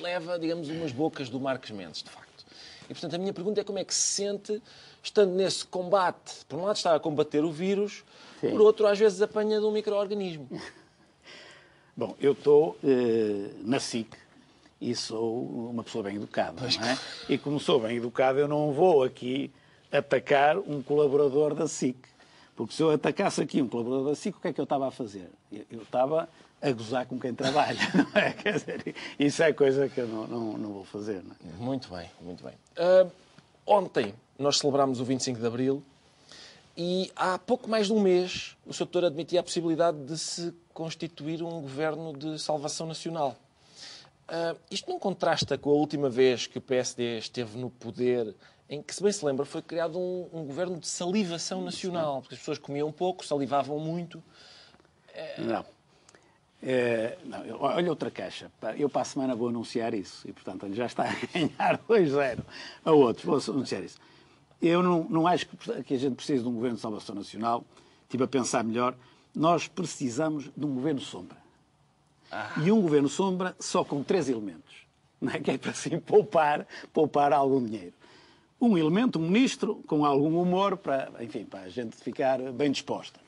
leva, 0.00 0.38
digamos, 0.38 0.68
umas 0.68 0.92
bocas 0.92 1.28
do 1.28 1.40
Marcos 1.40 1.70
Mendes, 1.70 2.02
de 2.02 2.10
facto. 2.10 2.46
E, 2.84 2.94
portanto, 2.94 3.14
a 3.14 3.18
minha 3.18 3.32
pergunta 3.32 3.60
é 3.60 3.64
como 3.64 3.78
é 3.78 3.84
que 3.84 3.94
se 3.94 4.00
sente, 4.00 4.62
estando 5.02 5.32
nesse 5.32 5.64
combate, 5.64 6.44
por 6.46 6.58
um 6.58 6.64
lado 6.64 6.76
está 6.76 6.94
a 6.94 7.00
combater 7.00 7.44
o 7.44 7.50
vírus, 7.50 8.04
Sim. 8.40 8.50
por 8.50 8.60
outro, 8.60 8.86
às 8.86 8.98
vezes 8.98 9.20
apanha 9.22 9.58
de 9.58 9.66
um 9.66 9.72
micro-organismo. 9.72 10.48
Bom, 11.96 12.16
eu 12.20 12.32
estou 12.32 12.78
eh, 12.82 13.50
na 13.62 13.78
SIC 13.78 14.16
e 14.80 14.94
sou 14.94 15.44
uma 15.70 15.82
pessoa 15.84 16.04
bem 16.04 16.16
educada, 16.16 16.54
pois 16.58 16.78
não 16.78 16.88
é? 16.88 16.98
E 17.28 17.36
como 17.36 17.60
sou 17.60 17.80
bem 17.80 17.98
educado, 17.98 18.38
eu 18.38 18.48
não 18.48 18.72
vou 18.72 19.02
aqui 19.02 19.52
atacar 19.92 20.56
um 20.56 20.82
colaborador 20.82 21.54
da 21.54 21.68
SIC. 21.68 21.96
Porque 22.56 22.74
se 22.74 22.82
eu 22.82 22.90
atacasse 22.90 23.42
aqui 23.42 23.60
um 23.60 23.68
colaborador 23.68 24.08
da 24.10 24.14
SIC, 24.14 24.36
o 24.36 24.40
que 24.40 24.48
é 24.48 24.52
que 24.52 24.60
eu 24.60 24.64
estava 24.64 24.88
a 24.88 24.90
fazer? 24.90 25.28
Eu 25.70 25.82
estava 25.82 26.28
a 26.62 26.72
gozar 26.72 27.06
com 27.06 27.18
quem 27.18 27.34
trabalha, 27.34 27.78
não 27.94 28.20
é? 28.20 28.32
Quer 28.32 28.52
dizer, 28.54 28.94
isso 29.18 29.42
é 29.42 29.52
coisa 29.52 29.88
que 29.88 30.00
eu 30.00 30.06
não, 30.06 30.26
não, 30.26 30.58
não 30.58 30.72
vou 30.72 30.84
fazer. 30.84 31.22
Não 31.22 31.32
é? 31.32 31.56
Muito 31.58 31.88
bem, 31.88 32.10
muito 32.20 32.44
bem. 32.44 32.54
Uh, 32.76 33.10
ontem 33.66 34.14
nós 34.40 34.58
celebramos 34.58 35.00
o 35.00 35.04
25 35.04 35.38
de 35.38 35.46
Abril 35.46 35.82
e 36.76 37.12
há 37.14 37.38
pouco 37.38 37.68
mais 37.68 37.88
de 37.88 37.92
um 37.92 38.00
mês 38.00 38.56
o 38.64 38.72
Sr. 38.72 38.78
Doutor 38.78 39.04
admitia 39.04 39.40
a 39.40 39.42
possibilidade 39.42 39.98
de 40.04 40.16
se 40.16 40.54
constituir 40.72 41.42
um 41.42 41.60
governo 41.60 42.16
de 42.16 42.38
salvação 42.38 42.86
nacional. 42.86 43.36
Uh, 44.28 44.58
isto 44.70 44.88
não 44.88 44.98
contrasta 44.98 45.58
com 45.58 45.70
a 45.70 45.74
última 45.74 46.08
vez 46.08 46.46
que 46.46 46.56
o 46.56 46.60
PSD 46.60 47.18
esteve 47.18 47.58
no 47.58 47.68
poder, 47.68 48.34
em 48.68 48.80
que, 48.80 48.94
se 48.94 49.02
bem 49.02 49.12
se 49.12 49.24
lembra, 49.24 49.44
foi 49.44 49.60
criado 49.60 49.98
um, 49.98 50.28
um 50.32 50.44
governo 50.44 50.78
de 50.78 50.86
salivação 50.88 51.60
nacional, 51.62 52.22
porque 52.22 52.34
as 52.34 52.38
pessoas 52.38 52.58
comiam 52.58 52.90
pouco, 52.90 53.26
salivavam 53.26 53.78
muito. 53.78 54.22
Não. 55.38 55.64
É, 56.62 57.18
não, 57.24 57.60
olha 57.60 57.90
outra 57.90 58.10
caixa. 58.10 58.50
Eu 58.78 58.88
para 58.88 59.02
a 59.02 59.04
semana 59.04 59.34
vou 59.34 59.48
anunciar 59.48 59.92
isso. 59.92 60.26
E, 60.28 60.32
portanto, 60.32 60.64
ele 60.64 60.74
já 60.74 60.86
está 60.86 61.04
a 61.04 61.14
ganhar 61.34 61.78
2-0 61.88 62.40
a 62.84 62.92
outros. 62.92 63.24
Vou 63.24 63.54
anunciar 63.54 63.82
isso. 63.82 63.98
Eu 64.60 64.82
não, 64.82 65.04
não 65.04 65.26
acho 65.26 65.46
que 65.84 65.94
a 65.94 65.98
gente 65.98 66.16
precise 66.16 66.42
de 66.42 66.48
um 66.48 66.54
governo 66.54 66.76
de 66.76 66.82
salvação 66.82 67.14
nacional. 67.14 67.64
Estive 68.02 68.24
a 68.24 68.28
pensar 68.28 68.62
melhor. 68.62 68.94
Nós 69.34 69.68
precisamos 69.68 70.50
de 70.56 70.66
um 70.66 70.74
governo 70.74 71.00
sombra. 71.00 71.38
Ah. 72.30 72.52
E 72.62 72.70
um 72.70 72.80
governo 72.80 73.08
sombra 73.08 73.56
só 73.58 73.84
com 73.84 74.02
três 74.02 74.28
elementos. 74.28 74.74
Não 75.20 75.32
é? 75.32 75.38
Que 75.38 75.52
é 75.52 75.58
para 75.58 75.70
assim 75.70 75.98
poupar, 75.98 76.66
poupar 76.92 77.32
algum 77.32 77.64
dinheiro. 77.64 77.94
Um 78.60 78.76
elemento, 78.76 79.18
um 79.18 79.22
ministro, 79.22 79.82
com 79.86 80.04
algum 80.04 80.40
humor, 80.40 80.76
para, 80.76 81.10
enfim, 81.20 81.44
para 81.44 81.60
a 81.60 81.68
gente 81.68 81.96
ficar 81.96 82.38
bem 82.52 82.70
disposta. 82.70 83.18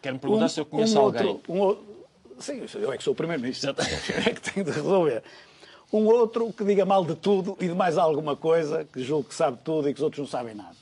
Quero-me 0.00 0.20
perguntar 0.20 0.44
um, 0.44 0.48
se 0.48 0.60
eu 0.60 0.66
conheço 0.66 0.96
um 0.96 1.00
alguém. 1.00 1.26
Outro, 1.26 1.52
um, 1.52 1.98
Sim, 2.38 2.64
eu 2.74 2.92
é 2.92 2.96
que 2.96 3.02
sou 3.02 3.12
o 3.12 3.16
primeiro-ministro. 3.16 3.74
É 4.24 4.30
que 4.32 4.40
tenho 4.40 4.64
de 4.64 4.72
resolver. 4.72 5.22
Um 5.92 6.06
outro 6.06 6.52
que 6.52 6.64
diga 6.64 6.84
mal 6.84 7.04
de 7.04 7.14
tudo 7.14 7.56
e 7.60 7.66
de 7.66 7.74
mais 7.74 7.96
alguma 7.96 8.36
coisa, 8.36 8.84
que 8.84 9.02
julgue 9.02 9.28
que 9.28 9.34
sabe 9.34 9.58
tudo 9.64 9.88
e 9.88 9.94
que 9.94 10.00
os 10.00 10.04
outros 10.04 10.20
não 10.20 10.26
sabem 10.26 10.54
nada. 10.54 10.76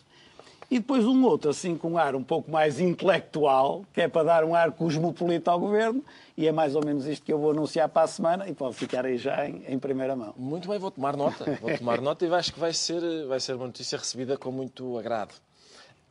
E 0.69 0.81
depois 0.81 1.05
um 1.05 1.25
outro, 1.25 1.51
assim, 1.51 1.77
com 1.77 1.93
um 1.93 1.99
ar 1.99 2.17
um 2.17 2.25
pouco 2.25 2.51
mais 2.51 2.81
intelectual, 2.81 3.85
que 3.95 4.01
é 4.01 4.09
para 4.09 4.25
dar 4.25 4.45
um 4.45 4.53
ar 4.53 4.73
cosmopolita 4.73 5.53
ao 5.53 5.61
governo, 5.61 6.03
e 6.37 6.49
é 6.49 6.51
mais 6.51 6.75
ou 6.75 6.85
menos 6.85 7.07
isto 7.07 7.25
que 7.25 7.33
eu 7.33 7.39
vou 7.39 7.53
anunciar 7.53 7.89
para 7.89 8.03
a 8.03 8.07
semana 8.09 8.49
e 8.49 8.55
pode 8.55 8.75
ficar 8.75 9.07
aí 9.07 9.17
já 9.17 9.49
em, 9.49 9.63
em 9.69 9.79
primeira 9.79 10.17
mão. 10.17 10.35
Muito 10.37 10.69
bem, 10.69 10.77
vou 10.77 10.91
tomar 10.91 11.17
nota. 11.17 11.57
Vou 11.63 11.79
tomar 11.79 12.01
nota 12.01 12.27
e 12.27 12.35
acho 12.35 12.53
que 12.53 12.59
vai 12.59 12.73
ser, 12.73 13.01
vai 13.29 13.39
ser 13.39 13.55
uma 13.55 13.67
notícia 13.67 13.97
recebida 13.97 14.37
com 14.37 14.51
muito 14.51 14.99
agrado. 14.99 15.35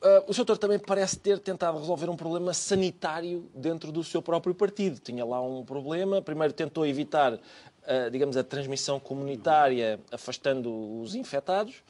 Uh, 0.02 0.30
o 0.30 0.34
Sr. 0.34 0.56
também 0.58 0.78
parece 0.78 1.18
ter 1.18 1.38
tentado 1.38 1.78
resolver 1.78 2.08
um 2.08 2.16
problema 2.16 2.52
sanitário 2.52 3.48
dentro 3.54 3.90
do 3.90 4.04
seu 4.04 4.20
próprio 4.22 4.54
partido. 4.54 5.00
Tinha 5.00 5.24
lá 5.24 5.40
um 5.40 5.64
problema. 5.64 6.20
Primeiro 6.20 6.52
tentou 6.52 6.86
evitar, 6.86 7.38
digamos, 8.10 8.36
a 8.36 8.44
transmissão 8.44 8.98
comunitária, 8.98 10.00
afastando 10.10 11.00
os 11.00 11.14
infectados. 11.14 11.82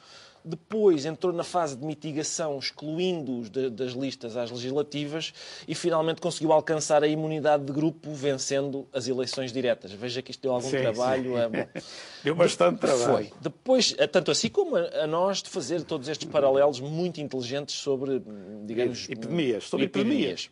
Depois 0.45 1.05
entrou 1.05 1.33
na 1.33 1.43
fase 1.43 1.75
de 1.75 1.85
mitigação, 1.85 2.57
excluindo-os 2.57 3.49
das 3.49 3.91
listas 3.91 4.37
às 4.37 4.49
legislativas 4.49 5.33
e 5.67 5.75
finalmente 5.75 6.21
conseguiu 6.21 6.53
alcançar 6.53 7.03
a 7.03 7.07
imunidade 7.07 7.65
de 7.65 7.73
grupo, 7.73 8.13
vencendo 8.13 8.87
as 8.93 9.09
eleições 9.09 9.51
diretas. 9.51 9.91
Veja 9.91 10.21
que 10.21 10.31
isto 10.31 10.41
deu 10.41 10.53
algum 10.53 10.69
sim, 10.69 10.77
trabalho. 10.77 11.33
Sim. 11.33 11.81
Deu 12.23 12.35
bastante 12.35 12.79
trabalho. 12.79 13.05
Foi. 13.05 13.31
Depois, 13.41 13.93
tanto 14.11 14.31
assim 14.31 14.47
como 14.47 14.77
a 14.77 15.05
nós, 15.05 15.43
de 15.43 15.49
fazer 15.49 15.81
todos 15.83 16.07
estes 16.07 16.29
paralelos 16.29 16.79
muito 16.79 17.19
inteligentes 17.19 17.75
sobre, 17.75 18.21
digamos. 18.65 19.09
Epidemias. 19.09 19.65
Sobre 19.65 19.85
epidemias. 19.85 20.45
epidemias. 20.45 20.49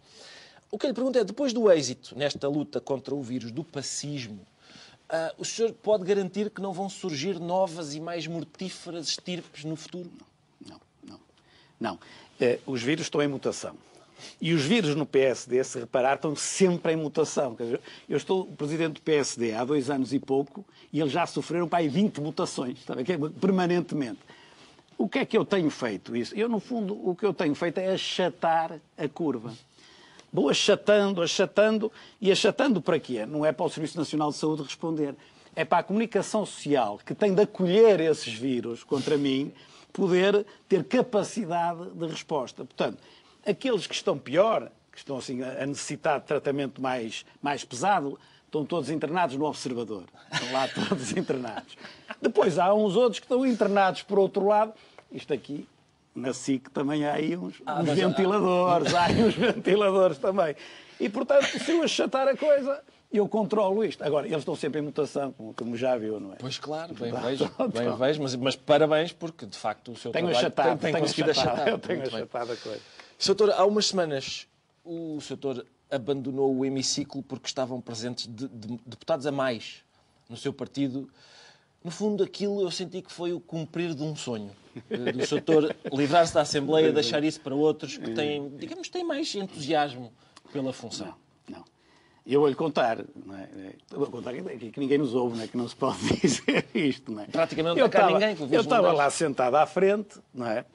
O 0.71 0.77
que 0.77 0.87
eu 0.87 0.89
lhe 0.89 0.93
pergunto 0.93 1.17
é, 1.17 1.23
depois 1.23 1.53
do 1.53 1.71
êxito 1.71 2.17
nesta 2.17 2.49
luta 2.49 2.81
contra 2.81 3.15
o 3.15 3.21
vírus 3.21 3.49
do 3.49 3.63
pacismo, 3.63 4.45
Uh, 5.07 5.41
o 5.41 5.45
senhor 5.45 5.71
pode 5.71 6.03
garantir 6.03 6.49
que 6.49 6.61
não 6.61 6.73
vão 6.73 6.89
surgir 6.89 7.39
novas 7.39 7.93
e 7.93 7.99
mais 7.99 8.25
mortíferas 8.25 9.07
estirpes 9.09 9.63
no 9.63 9.75
futuro? 9.75 10.09
Não, 10.67 10.81
não. 11.07 11.19
Não. 11.79 11.95
Uh, 11.95 12.59
os 12.71 12.81
vírus 12.81 13.05
estão 13.05 13.21
em 13.21 13.27
mutação. 13.27 13.75
E 14.41 14.53
os 14.53 14.63
vírus 14.63 14.95
no 14.95 15.05
PSD, 15.05 15.63
se 15.63 15.79
reparar, 15.79 16.15
estão 16.15 16.35
sempre 16.35 16.93
em 16.93 16.95
mutação. 16.95 17.55
Eu 18.09 18.17
estou 18.17 18.45
presidente 18.45 18.93
do 18.93 19.01
PSD 19.01 19.53
há 19.53 19.63
dois 19.63 19.89
anos 19.89 20.13
e 20.13 20.19
pouco 20.19 20.65
e 20.91 20.99
eles 20.99 21.11
já 21.11 21.25
sofreram 21.25 21.67
para 21.67 21.79
aí 21.79 21.87
20 21.87 22.21
mutações, 22.21 22.83
sabe? 22.83 23.03
permanentemente. 23.39 24.19
O 24.97 25.09
que 25.09 25.19
é 25.19 25.25
que 25.25 25.37
eu 25.37 25.43
tenho 25.43 25.69
feito 25.69 26.15
isso? 26.15 26.33
Eu, 26.35 26.47
no 26.47 26.59
fundo, 26.59 26.97
o 27.07 27.15
que 27.15 27.25
eu 27.25 27.33
tenho 27.33 27.53
feito 27.53 27.79
é 27.79 27.91
achatar 27.91 28.79
a 28.97 29.07
curva. 29.09 29.53
Vou 30.31 30.49
achatando, 30.49 31.21
achatando, 31.21 31.91
e 32.19 32.31
achatando 32.31 32.81
para 32.81 32.99
quê? 32.99 33.25
Não 33.25 33.45
é 33.45 33.51
para 33.51 33.65
o 33.65 33.69
Serviço 33.69 33.97
Nacional 33.97 34.31
de 34.31 34.37
Saúde 34.37 34.63
responder. 34.63 35.15
É 35.55 35.63
para 35.63 35.79
a 35.79 35.83
comunicação 35.83 36.45
social, 36.45 36.99
que 37.05 37.15
tem 37.15 37.33
de 37.33 37.41
acolher 37.41 38.01
esses 38.01 38.33
vírus 38.33 38.83
contra 38.83 39.17
mim, 39.17 39.53
poder 39.93 40.45
ter 40.67 40.83
capacidade 40.83 41.89
de 41.91 42.05
resposta. 42.07 42.65
Portanto, 42.65 42.97
aqueles 43.45 43.87
que 43.87 43.95
estão 43.95 44.17
pior, 44.17 44.69
que 44.91 44.97
estão 44.97 45.17
assim 45.17 45.41
a 45.41 45.65
necessitar 45.65 46.19
de 46.19 46.25
tratamento 46.25 46.81
mais, 46.81 47.25
mais 47.41 47.63
pesado, 47.63 48.19
estão 48.45 48.65
todos 48.65 48.89
internados 48.89 49.37
no 49.37 49.45
observador. 49.45 50.03
Estão 50.31 50.51
lá 50.51 50.67
todos 50.89 51.11
internados. 51.11 51.77
Depois 52.21 52.59
há 52.59 52.73
uns 52.73 52.95
outros 52.97 53.19
que 53.19 53.25
estão 53.25 53.45
internados 53.45 54.01
por 54.01 54.19
outro 54.19 54.45
lado. 54.45 54.73
Isto 55.11 55.33
aqui 55.33 55.65
na 56.15 56.33
SIC 56.33 56.69
também 56.69 57.05
há 57.05 57.13
aí 57.13 57.35
uns, 57.35 57.61
ah, 57.65 57.81
uns 57.81 57.89
ventiladores, 57.89 58.93
há 58.93 59.05
aí 59.05 59.23
uns 59.23 59.35
ventiladores 59.35 60.17
também. 60.17 60.55
E, 60.99 61.09
portanto, 61.09 61.45
se 61.59 61.71
eu 61.71 61.83
achatar 61.83 62.27
a 62.27 62.37
coisa, 62.37 62.81
eu 63.11 63.27
controlo 63.27 63.83
isto. 63.83 64.03
Agora, 64.03 64.25
eles 64.25 64.39
estão 64.39 64.55
sempre 64.55 64.79
em 64.79 64.83
mutação, 64.83 65.33
como, 65.55 65.75
já 65.75 65.97
viu, 65.97 66.19
não 66.19 66.33
é? 66.33 66.37
Pois 66.37 66.57
claro, 66.57 66.93
bem 66.93 67.11
vejo, 67.11 67.51
bem 67.73 67.95
vejo 67.97 68.21
mas, 68.21 68.35
mas, 68.35 68.55
parabéns, 68.55 69.11
porque 69.11 69.45
de 69.45 69.57
facto 69.57 69.91
o 69.91 69.95
seu 69.95 70.11
tenho 70.11 70.27
trabalho 70.27 70.47
achatado, 70.47 70.69
tem, 70.69 70.77
tem 70.77 70.91
tenho 70.93 71.03
conseguido 71.03 71.31
achatado, 71.31 71.53
achatar. 71.53 71.73
Eu 71.73 71.79
tenho 71.79 71.99
Muito 71.99 72.15
achatado 72.15 72.47
bem. 72.47 72.55
a 72.55 72.57
coisa. 72.57 72.81
Soutor, 73.17 73.49
há 73.51 73.65
umas 73.65 73.87
semanas 73.87 74.47
o 74.83 75.19
Soutor 75.19 75.65
abandonou 75.89 76.55
o 76.55 76.65
hemiciclo 76.65 77.21
porque 77.23 77.47
estavam 77.47 77.81
presentes 77.81 78.27
de, 78.27 78.47
de, 78.47 78.79
deputados 78.85 79.25
a 79.25 79.31
mais 79.31 79.83
no 80.29 80.37
seu 80.37 80.53
partido. 80.53 81.09
No 81.85 81.91
fundo, 81.91 82.23
aquilo 82.23 82.63
eu 82.63 82.71
senti 82.71 82.99
que 82.99 83.11
foi 83.11 83.31
o 83.31 83.39
cumprir 83.39 83.93
de 83.93 84.01
um 84.01 84.15
sonho. 84.15 84.49
Eh, 84.89 85.11
do 85.11 85.23
Soutor 85.27 85.75
livrar-se 85.93 86.33
da 86.33 86.41
Assembleia, 86.41 86.91
deixar 86.91 87.23
isso 87.23 87.39
para 87.39 87.53
outros 87.53 87.95
que 87.95 88.09
têm, 88.09 88.49
digamos, 88.57 88.89
têm 88.89 89.03
mais 89.03 89.35
entusiasmo 89.35 90.11
pela 90.51 90.73
função. 90.73 91.13
Não, 91.47 91.59
não. 91.59 91.65
Eu 92.25 92.39
vou-lhe 92.39 92.55
contar, 92.55 93.05
não 93.23 93.37
é? 93.37 93.47
Eu 93.91 93.99
vou 93.99 94.07
contar 94.07 94.33
que 94.33 94.79
ninguém 94.79 94.97
nos 94.97 95.13
ouve, 95.13 95.37
não 95.37 95.43
é? 95.43 95.47
que 95.47 95.55
não 95.55 95.67
se 95.67 95.75
pode 95.75 95.99
dizer 96.19 96.65
isto. 96.73 97.11
Não 97.11 97.21
é? 97.21 97.27
Praticamente 97.27 97.79
não 97.79 97.85
está 97.85 98.07
ninguém. 98.07 98.35
Eu 98.51 98.61
estava 98.61 98.91
lá 98.91 99.07
sentado 99.11 99.53
à 99.53 99.67
frente 99.67 100.17
não 100.33 100.47
é? 100.47 100.65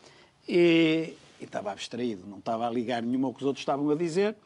e, 0.49 1.17
e 1.41 1.45
estava 1.45 1.73
abstraído, 1.73 2.25
não 2.25 2.39
estava 2.39 2.69
a 2.69 2.71
ligar 2.71 3.03
nenhuma 3.03 3.27
ao 3.27 3.35
que 3.35 3.41
os 3.41 3.47
outros 3.47 3.63
estavam 3.63 3.91
a 3.91 3.97
dizer 3.97 4.37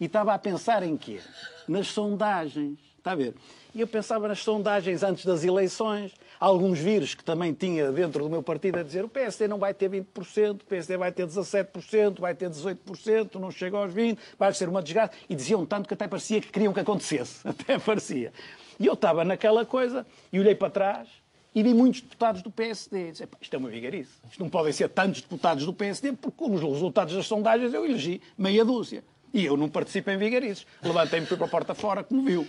e 0.00 0.06
estava 0.06 0.32
a 0.32 0.38
pensar 0.38 0.82
em 0.82 0.96
quê? 0.96 1.20
Nas 1.68 1.88
sondagens. 1.88 2.78
Está 2.96 3.12
a 3.12 3.14
ver? 3.14 3.34
E 3.74 3.80
eu 3.80 3.88
pensava 3.88 4.28
nas 4.28 4.38
sondagens 4.38 5.02
antes 5.02 5.24
das 5.24 5.42
eleições. 5.42 6.12
alguns 6.38 6.78
vírus 6.78 7.12
que 7.12 7.24
também 7.24 7.52
tinha 7.52 7.90
dentro 7.90 8.22
do 8.22 8.30
meu 8.30 8.40
partido 8.40 8.78
a 8.78 8.82
dizer 8.84 9.04
o 9.04 9.08
PSD 9.08 9.48
não 9.48 9.58
vai 9.58 9.74
ter 9.74 9.90
20%, 9.90 10.60
o 10.60 10.64
PSD 10.64 10.96
vai 10.96 11.10
ter 11.10 11.26
17%, 11.26 12.20
vai 12.20 12.34
ter 12.36 12.48
18%, 12.48 13.34
não 13.34 13.50
chega 13.50 13.76
aos 13.76 13.92
20%, 13.92 14.16
vai 14.38 14.54
ser 14.54 14.68
uma 14.68 14.80
desgraça. 14.80 15.12
E 15.28 15.34
diziam 15.34 15.66
tanto 15.66 15.88
que 15.88 15.94
até 15.94 16.06
parecia 16.06 16.40
que 16.40 16.52
queriam 16.52 16.72
que 16.72 16.78
acontecesse. 16.78 17.40
Até 17.48 17.78
parecia. 17.78 18.32
E 18.78 18.86
eu 18.86 18.92
estava 18.92 19.24
naquela 19.24 19.66
coisa 19.66 20.06
e 20.32 20.38
olhei 20.38 20.54
para 20.54 20.70
trás 20.70 21.08
e 21.52 21.62
vi 21.62 21.74
muitos 21.74 22.00
deputados 22.00 22.42
do 22.42 22.50
PSD. 22.50 23.10
Disse, 23.10 23.28
isto 23.40 23.54
é 23.54 23.58
uma 23.58 23.68
vigarice. 23.68 24.12
Isto 24.30 24.40
não 24.40 24.50
podem 24.50 24.72
ser 24.72 24.88
tantos 24.88 25.20
deputados 25.22 25.66
do 25.66 25.72
PSD, 25.72 26.12
porque 26.12 26.36
como 26.36 26.54
os 26.54 26.62
resultados 26.62 27.14
das 27.14 27.26
sondagens 27.26 27.74
eu 27.74 27.84
elegi 27.84 28.20
meia 28.38 28.64
dúzia. 28.64 29.02
E 29.32 29.44
eu 29.44 29.56
não 29.56 29.68
participo 29.68 30.10
em 30.10 30.16
vigarices. 30.16 30.64
Levantei-me 30.80 31.26
fui 31.26 31.36
para 31.36 31.46
a 31.46 31.50
porta 31.50 31.74
fora, 31.74 32.04
como 32.04 32.22
viu. 32.24 32.46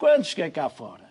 Quando 0.00 0.24
cheguei 0.24 0.50
cá 0.50 0.70
fora, 0.70 1.04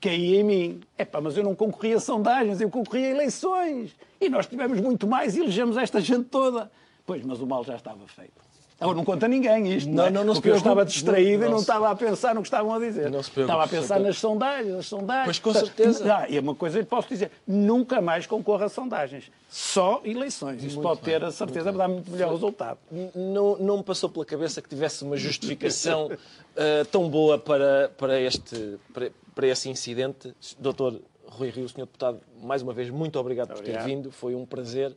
caí 0.00 0.34
em 0.34 0.42
mim. 0.42 0.80
Epá, 0.98 1.20
mas 1.20 1.36
eu 1.36 1.44
não 1.44 1.54
concorri 1.54 1.94
a 1.94 2.00
sondagens, 2.00 2.60
eu 2.60 2.68
concorri 2.68 3.04
a 3.04 3.10
eleições. 3.10 3.94
E 4.20 4.28
nós 4.28 4.48
tivemos 4.48 4.80
muito 4.80 5.06
mais 5.06 5.36
e 5.36 5.40
elegemos 5.40 5.76
esta 5.76 6.00
gente 6.00 6.24
toda. 6.24 6.68
Pois, 7.06 7.22
mas 7.24 7.40
o 7.40 7.46
mal 7.46 7.62
já 7.62 7.76
estava 7.76 8.04
feito. 8.08 8.32
Agora 8.82 8.96
não 8.96 9.04
conta 9.04 9.28
ninguém 9.28 9.72
isto, 9.72 9.88
não, 9.88 10.10
não, 10.10 10.24
não, 10.24 10.34
porque 10.34 10.50
eu 10.50 10.56
estava 10.56 10.84
distraído 10.84 11.42
não, 11.42 11.46
e 11.46 11.50
não 11.52 11.58
estava 11.58 11.88
a 11.88 11.94
pensar 11.94 12.34
no 12.34 12.42
que 12.42 12.48
estavam 12.48 12.74
a 12.74 12.80
dizer. 12.80 13.10
Não 13.10 13.22
se 13.22 13.40
estava 13.40 13.62
a 13.62 13.68
pensar 13.68 14.00
nas 14.00 14.18
sondagens, 14.18 14.74
nas 14.74 14.86
sondagens. 14.86 15.24
Pois 15.24 15.38
com 15.38 15.54
certeza. 15.54 16.12
Ah, 16.12 16.28
e 16.28 16.36
uma 16.36 16.54
coisa 16.54 16.80
eu 16.80 16.84
posso 16.84 17.08
dizer, 17.08 17.30
nunca 17.46 18.00
mais 18.00 18.26
concorra 18.26 18.66
a 18.66 18.68
sondagens. 18.68 19.30
Só 19.48 20.00
eleições. 20.04 20.64
Isso 20.64 20.80
pode 20.80 21.00
bem, 21.00 21.14
ter 21.14 21.24
a 21.24 21.30
certeza 21.30 21.70
de 21.70 21.78
dar 21.78 21.86
muito 21.86 22.10
melhor 22.10 22.32
resultado. 22.32 22.78
Não, 23.14 23.56
não 23.58 23.76
me 23.78 23.84
passou 23.84 24.10
pela 24.10 24.24
cabeça 24.24 24.60
que 24.60 24.68
tivesse 24.68 25.04
uma 25.04 25.16
justificação 25.16 26.06
uh, 26.06 26.84
tão 26.90 27.08
boa 27.08 27.38
para, 27.38 27.92
para, 27.96 28.20
este, 28.20 28.78
para, 28.92 29.12
para 29.32 29.46
esse 29.46 29.68
incidente. 29.68 30.34
Doutor 30.58 31.00
Rui 31.28 31.50
Rio, 31.50 31.68
senhor 31.68 31.86
deputado, 31.86 32.20
mais 32.42 32.62
uma 32.62 32.72
vez, 32.72 32.90
muito 32.90 33.16
obrigado, 33.16 33.52
obrigado. 33.52 33.76
por 33.76 33.84
ter 33.84 33.88
vindo. 33.88 34.10
Foi 34.10 34.34
um 34.34 34.44
prazer. 34.44 34.96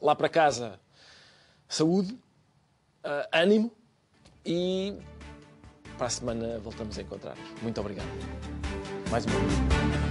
Lá 0.00 0.16
para 0.16 0.30
casa, 0.30 0.80
saúde 1.68 2.16
uh, 3.04 3.26
ânimo 3.32 3.70
e 4.44 4.94
para 5.96 6.06
a 6.06 6.10
semana 6.10 6.58
voltamos 6.58 6.98
a 6.98 7.02
encontrar. 7.02 7.36
Muito 7.62 7.80
obrigado. 7.80 8.08
Mais 9.10 9.24
uma 9.26 9.38
vez. 9.38 10.09